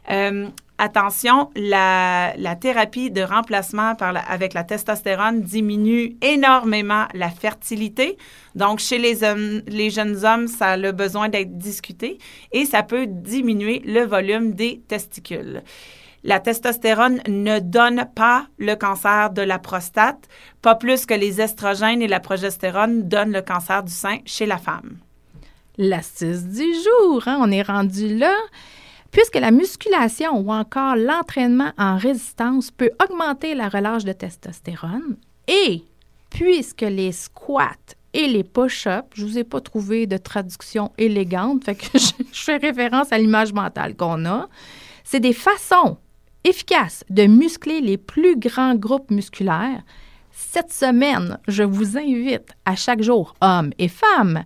Euh, 0.09 0.47
attention, 0.77 1.49
la, 1.55 2.33
thérapie 2.59 3.11
de 3.11 3.21
remplacement 3.21 3.93
avec 4.27 4.53
la 4.53 4.63
testostérone 4.63 5.41
diminue 5.41 6.17
énormément 6.21 7.05
la 7.13 7.29
fertilité. 7.29 8.17
Donc, 8.55 8.79
chez 8.79 8.97
les, 8.97 9.23
hommes, 9.23 9.61
les 9.67 9.89
jeunes 9.89 10.25
hommes, 10.25 10.47
ça 10.47 10.71
a 10.71 10.77
le 10.77 10.91
besoin 10.91 11.29
d'être 11.29 11.57
discuté 11.57 12.17
et 12.51 12.65
ça 12.65 12.83
peut 12.83 13.07
diminuer 13.07 13.81
le 13.85 14.05
volume 14.05 14.53
des 14.53 14.81
testicules. 14.87 15.63
La 16.23 16.39
testostérone 16.39 17.21
ne 17.27 17.59
donne 17.59 18.07
pas 18.15 18.47
le 18.57 18.73
cancer 18.75 19.29
de 19.29 19.43
la 19.43 19.59
prostate, 19.59 20.27
pas 20.63 20.73
plus 20.73 21.05
que 21.05 21.13
les 21.13 21.39
estrogènes 21.39 22.01
et 22.01 22.07
la 22.07 22.19
progestérone 22.19 23.03
donnent 23.03 23.31
le 23.31 23.43
cancer 23.43 23.83
du 23.83 23.93
sein 23.93 24.17
chez 24.25 24.47
la 24.47 24.57
femme. 24.57 24.97
L'astuce 25.77 26.43
du 26.43 26.63
jour, 26.73 27.27
hein? 27.27 27.37
on 27.41 27.51
est 27.51 27.61
rendu 27.61 28.17
là. 28.17 28.33
Puisque 29.15 29.35
la 29.35 29.51
musculation 29.51 30.39
ou 30.39 30.51
encore 30.51 30.97
l'entraînement 30.97 31.71
en 31.77 31.95
résistance 31.95 32.69
peut 32.69 32.91
augmenter 33.01 33.55
la 33.55 33.69
relâche 33.69 34.03
de 34.03 34.11
testostérone 34.11 35.15
et 35.47 35.85
puisque 36.29 36.81
les 36.81 37.13
squats 37.13 37.95
et 38.11 38.27
les 38.27 38.43
push-ups, 38.43 39.07
je 39.13 39.25
vous 39.25 39.37
ai 39.37 39.45
pas 39.45 39.61
trouvé 39.61 40.05
de 40.05 40.17
traduction 40.17 40.91
élégante, 40.97 41.63
fait 41.63 41.75
que 41.75 41.85
je, 41.97 42.41
fais 42.41 42.57
référence 42.57 43.13
à 43.13 43.17
l'image 43.17 43.53
mentale 43.53 43.95
qu'on 43.95 44.25
a, 44.25 44.49
c'est 45.05 45.21
des 45.21 45.31
façons 45.31 45.95
efficaces 46.43 47.05
de 47.09 47.25
muscler 47.25 47.79
les 47.79 47.97
plus 47.97 48.37
grands 48.37 48.75
groupes 48.75 49.11
musculaires. 49.11 49.81
Cette 50.33 50.73
semaine, 50.73 51.39
je 51.47 51.63
vous 51.63 51.97
invite 51.97 52.51
à 52.65 52.75
chaque 52.75 53.01
jour, 53.01 53.33
hommes 53.39 53.71
et 53.79 53.87
femmes, 53.87 54.43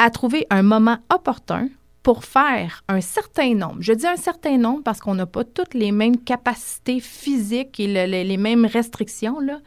à 0.00 0.10
trouver 0.10 0.46
un 0.50 0.62
moment 0.62 0.98
opportun 1.12 1.66
pour 2.02 2.24
faire 2.24 2.84
un 2.88 3.00
certain 3.00 3.54
nombre. 3.54 3.78
Je 3.80 3.92
dis 3.92 4.06
un 4.06 4.16
certain 4.16 4.56
nombre 4.56 4.82
parce 4.82 5.00
qu'on 5.00 5.14
n'a 5.14 5.26
pas 5.26 5.44
toutes 5.44 5.74
les 5.74 5.92
mêmes 5.92 6.18
capacités 6.18 7.00
physiques 7.00 7.78
et 7.80 8.06
les 8.06 8.36
mêmes 8.36 8.66
restrictions, 8.66 9.40
là. 9.40 9.60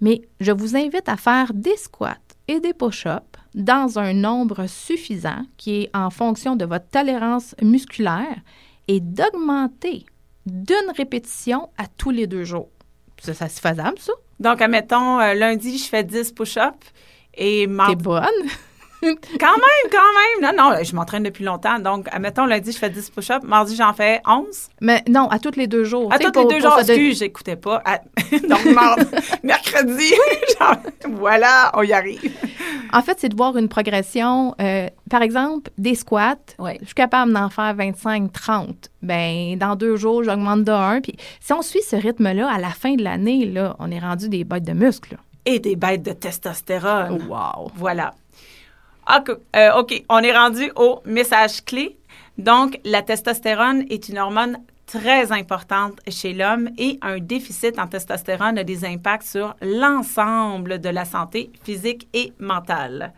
mais 0.00 0.22
je 0.40 0.52
vous 0.52 0.76
invite 0.76 1.08
à 1.08 1.16
faire 1.16 1.52
des 1.54 1.76
squats 1.76 2.16
et 2.48 2.60
des 2.60 2.72
push-ups 2.72 3.22
dans 3.54 3.98
un 3.98 4.12
nombre 4.12 4.66
suffisant 4.66 5.42
qui 5.56 5.82
est 5.82 5.90
en 5.94 6.10
fonction 6.10 6.56
de 6.56 6.64
votre 6.64 6.88
tolérance 6.88 7.54
musculaire 7.62 8.38
et 8.86 9.00
d'augmenter 9.00 10.06
d'une 10.46 10.92
répétition 10.96 11.68
à 11.76 11.86
tous 11.86 12.10
les 12.10 12.26
deux 12.26 12.44
jours. 12.44 12.70
Ça, 13.20 13.34
ça 13.34 13.48
c'est 13.48 13.60
faisable, 13.60 13.98
ça? 13.98 14.12
Donc, 14.40 14.62
admettons, 14.62 15.18
euh, 15.20 15.34
lundi, 15.34 15.76
je 15.76 15.84
fais 15.84 16.04
10 16.04 16.32
push-ups 16.32 16.92
et 17.34 17.66
mardi... 17.66 17.96
T'es 17.96 18.02
bonne? 18.02 18.48
Quand 19.02 19.56
même, 19.56 19.90
quand 19.92 20.42
même. 20.42 20.56
Non, 20.56 20.70
non, 20.70 20.82
je 20.82 20.94
m'entraîne 20.94 21.22
depuis 21.22 21.44
longtemps. 21.44 21.78
Donc, 21.78 22.08
admettons, 22.10 22.46
lundi, 22.46 22.72
je 22.72 22.78
fais 22.78 22.90
10 22.90 23.10
push-ups. 23.10 23.44
Mardi, 23.44 23.76
j'en 23.76 23.92
fais 23.92 24.20
11. 24.26 24.46
Mais 24.80 25.02
non, 25.08 25.28
à 25.28 25.38
tous 25.38 25.52
les 25.56 25.66
deux 25.68 25.84
jours. 25.84 26.12
À 26.12 26.18
tous 26.18 26.32
les 26.36 26.44
deux 26.46 26.60
jours, 26.60 26.76
excuse, 26.78 27.18
j'écoutais 27.20 27.56
pas. 27.56 27.80
À- 27.84 27.98
Donc, 28.48 28.64
mardi, 28.74 29.04
mercredi, 29.44 30.12
genre, 30.58 30.76
voilà, 31.10 31.70
on 31.74 31.82
y 31.82 31.92
arrive. 31.92 32.32
En 32.92 33.02
fait, 33.02 33.18
c'est 33.20 33.28
de 33.28 33.36
voir 33.36 33.56
une 33.56 33.68
progression. 33.68 34.54
euh, 34.60 34.88
par 35.10 35.22
exemple, 35.22 35.70
des 35.78 35.94
squats. 35.94 36.34
Oui. 36.58 36.72
Je 36.80 36.86
suis 36.86 36.94
capable 36.94 37.32
d'en 37.32 37.48
faire 37.50 37.74
25, 37.74 38.32
30. 38.32 38.90
Ben, 39.02 39.56
dans 39.58 39.76
deux 39.76 39.96
jours, 39.96 40.24
j'augmente 40.24 40.64
de 40.64 40.72
un. 40.72 41.00
Puis 41.00 41.14
si 41.40 41.52
on 41.52 41.62
suit 41.62 41.82
ce 41.82 41.96
rythme-là, 41.96 42.50
à 42.50 42.58
la 42.58 42.70
fin 42.70 42.94
de 42.94 43.04
l'année, 43.04 43.46
là, 43.46 43.76
on 43.78 43.90
est 43.90 43.98
rendu 44.00 44.28
des 44.28 44.44
bêtes 44.44 44.64
de 44.64 44.72
muscles. 44.72 45.14
là. 45.14 45.18
Et 45.46 45.60
des 45.60 45.76
bêtes 45.76 46.02
de 46.02 46.12
testostérone. 46.12 47.22
Wow. 47.28 47.70
Voilà. 47.76 48.12
Ah, 49.10 49.24
euh, 49.56 49.72
OK, 49.78 50.04
on 50.10 50.18
est 50.18 50.36
rendu 50.36 50.70
au 50.76 51.00
message 51.06 51.64
clé. 51.64 51.96
Donc, 52.36 52.78
la 52.84 53.00
testostérone 53.00 53.86
est 53.88 54.10
une 54.10 54.18
hormone 54.18 54.58
très 54.84 55.32
importante 55.32 55.98
chez 56.08 56.34
l'homme 56.34 56.68
et 56.76 56.98
un 57.00 57.18
déficit 57.18 57.78
en 57.78 57.86
testostérone 57.86 58.58
a 58.58 58.64
des 58.64 58.84
impacts 58.84 59.26
sur 59.26 59.56
l'ensemble 59.62 60.78
de 60.78 60.90
la 60.90 61.06
santé 61.06 61.50
physique 61.64 62.06
et 62.12 62.34
mentale. 62.38 63.14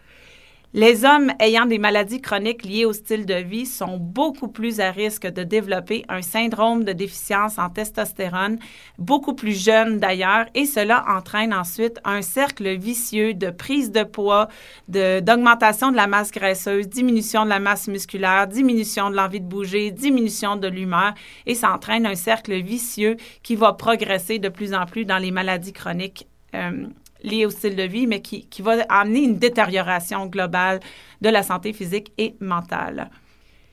Les 0.73 1.05
hommes 1.05 1.33
ayant 1.41 1.67
des 1.67 1.79
maladies 1.79 2.21
chroniques 2.21 2.65
liées 2.65 2.85
au 2.85 2.93
style 2.93 3.27
de 3.27 3.35
vie 3.35 3.67
sont 3.67 3.97
beaucoup 3.97 4.47
plus 4.47 4.79
à 4.79 4.93
risque 4.93 5.27
de 5.27 5.43
développer 5.43 6.05
un 6.09 6.23
syndrome 6.23 6.85
de 6.85 6.93
déficience 6.93 7.59
en 7.59 7.71
testostérone, 7.71 8.57
beaucoup 8.97 9.35
plus 9.35 9.61
jeunes 9.61 9.99
d'ailleurs, 9.99 10.47
et 10.55 10.67
cela 10.67 11.05
entraîne 11.09 11.53
ensuite 11.53 11.99
un 12.05 12.23
cercle 12.23 12.77
vicieux 12.77 13.35
de 13.35 13.51
prise 13.51 13.91
de 13.91 14.05
poids, 14.05 14.47
d'augmentation 14.87 15.91
de, 15.91 15.97
la 15.97 16.07
masse 16.07 16.31
graisseuse, 16.31 16.89
diminution 16.89 17.43
de 17.43 17.49
la 17.49 17.59
masse 17.59 17.89
musculaire, 17.89 18.47
diminution 18.47 19.11
de 19.11 19.17
l'envie 19.17 19.41
de 19.41 19.49
bouger, 19.49 19.91
diminution 19.91 20.55
de 20.55 20.69
l'humeur, 20.69 21.15
et 21.47 21.57
ça 21.57 21.73
entraîne 21.73 22.07
un 22.07 22.15
cercle 22.15 22.55
vicieux 22.63 23.17
qui 23.43 23.57
va 23.57 23.73
progresser 23.73 24.39
de 24.39 24.49
plus 24.49 24.73
en 24.73 24.87
plus 24.87 25.05
dans 25.05 25.19
les 25.19 25.33
maladies 25.33 25.73
chroniques. 25.73 26.29
euh, 26.55 26.87
liées 27.23 27.47
au 27.47 27.51
style 27.51 27.77
de 27.77 27.83
vie, 27.83 28.07
mais 28.07 28.21
qui, 28.21 28.47
qui 28.47 28.63
va 28.63 28.83
amener 28.89 29.21
une 29.21 29.39
détérioration 29.39 30.27
globale 30.27 30.81
de 31.21 31.29
la 31.29 31.43
santé 31.43 31.73
physique 31.73 32.13
et 32.19 32.35
mentale. 32.41 33.11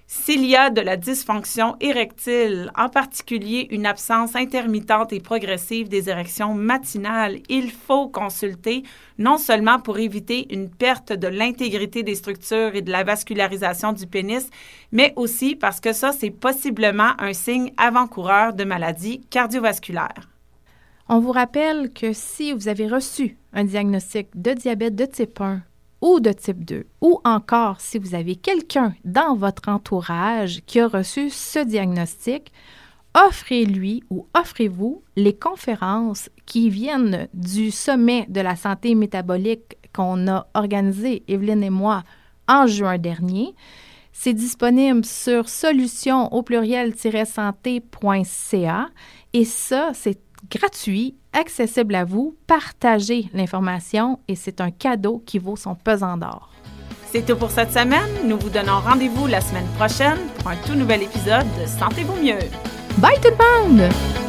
S'il 0.10 0.45
y 0.45 0.56
a 0.56 0.70
de 0.70 0.80
la 0.80 0.95
dysfonction 0.95 1.76
érectile, 1.82 2.72
en 2.78 2.88
particulier 2.88 3.68
une 3.72 3.86
absence 3.86 4.38
intermittente 4.38 5.12
et 5.12 5.20
progressive 5.20 5.89
des 5.89 6.10
érections 6.10 6.54
matinales, 6.54 7.39
il 7.50 7.70
faut 7.72 8.08
consulter 8.08 8.84
non 9.18 9.38
seulement 9.38 9.82
pour 9.82 10.00
éviter 10.00 10.48
une 10.54 10.70
perte 10.70 11.12
de 11.12 11.28
l'intégrité 11.28 12.04
des 12.04 12.16
structures 12.16 12.74
et 12.74 12.82
de 12.82 12.91
la 12.91 13.04
vascularisation 13.04 13.91
du 13.91 14.08
pénis, 14.08 14.50
mais 14.93 15.12
aussi 15.18 15.58
parce 15.58 15.82
que 15.82 15.91
ça, 15.91 16.14
c'est 16.14 16.32
possiblement 16.32 17.12
un 17.20 17.34
signe 17.34 17.74
avant-coureur 17.76 18.54
de 18.54 18.64
maladies 18.64 19.20
cardiovasculaires. 19.30 20.30
On 21.10 21.20
vous 21.20 21.32
rappelle 21.32 21.93
que 21.93 22.12
si 22.12 22.51
vous 22.51 22.68
avez 22.68 22.86
reçu 22.86 23.38
un 23.53 23.64
diagnostic 23.64 24.28
de 24.36 24.51
diabète 24.51 24.95
de 24.95 25.05
type 25.05 25.39
1 25.39 25.62
ou 26.01 26.20
de 26.20 26.34
type 26.34 26.66
2, 26.66 26.86
ou 26.99 27.22
encore 27.24 27.80
si 27.80 27.97
vous 27.97 28.14
avez 28.14 28.36
quelqu'un 28.36 28.93
dans 29.05 29.34
votre 29.34 29.70
entourage 29.70 30.60
qui 30.66 30.82
a 30.82 30.89
reçu 30.89 31.30
ce 31.30 31.60
diagnostic, 31.60 32.51
offrez-lui 33.16 34.03
ou 34.10 34.28
offrez-vous 34.34 35.01
les 35.16 35.34
conférences 35.34 36.30
qui 36.45 36.70
viennent 36.70 37.30
du 37.34 37.72
sommet 37.72 38.26
de 38.28 38.41
la 38.41 38.58
santé 38.58 38.93
métabolique 38.93 39.78
qu'on 39.95 40.28
a 40.28 40.47
organisé, 40.55 41.24
Evelyne 41.30 41.64
et 41.64 41.70
moi, 41.70 42.03
en 42.49 42.68
juin 42.68 42.97
dernier. 42.97 43.55
C'est 44.12 44.34
disponible 44.34 45.05
sur 45.05 45.47
solution 45.47 46.34
au 46.34 46.43
pluriel-santé.ca 46.43 48.89
et 49.34 49.43
ça, 49.45 49.91
c'est 49.93 50.26
gratuit, 50.50 51.16
accessible 51.34 51.96
à 51.96 52.06
vous. 52.06 52.36
Partagez 52.48 53.30
l'information 53.34 54.20
et 54.28 54.36
c'est 54.36 54.62
un 54.62 54.72
cadeau 54.72 55.22
qui 55.26 55.40
vaut 55.40 55.56
son 55.56 55.76
pesant 55.76 56.18
d'or. 56.18 56.52
C'est 57.12 57.26
tout 57.26 57.38
pour 57.38 57.52
cette 57.52 57.72
semaine. 57.72 58.10
Nous 58.26 58.38
vous 58.38 58.50
donnons 58.50 58.80
rendez-vous 58.80 59.28
la 59.28 59.42
semaine 59.42 59.68
prochaine 59.78 60.20
pour 60.40 60.50
un 60.50 60.58
tout 60.58 60.76
nouvel 60.76 61.04
épisode 61.04 61.48
de 61.60 61.66
Sentez-vous 61.66 62.22
mieux. 62.22 62.40
Bye 62.98 63.20
tout 63.22 63.30
le 63.30 63.78
monde! 63.78 64.26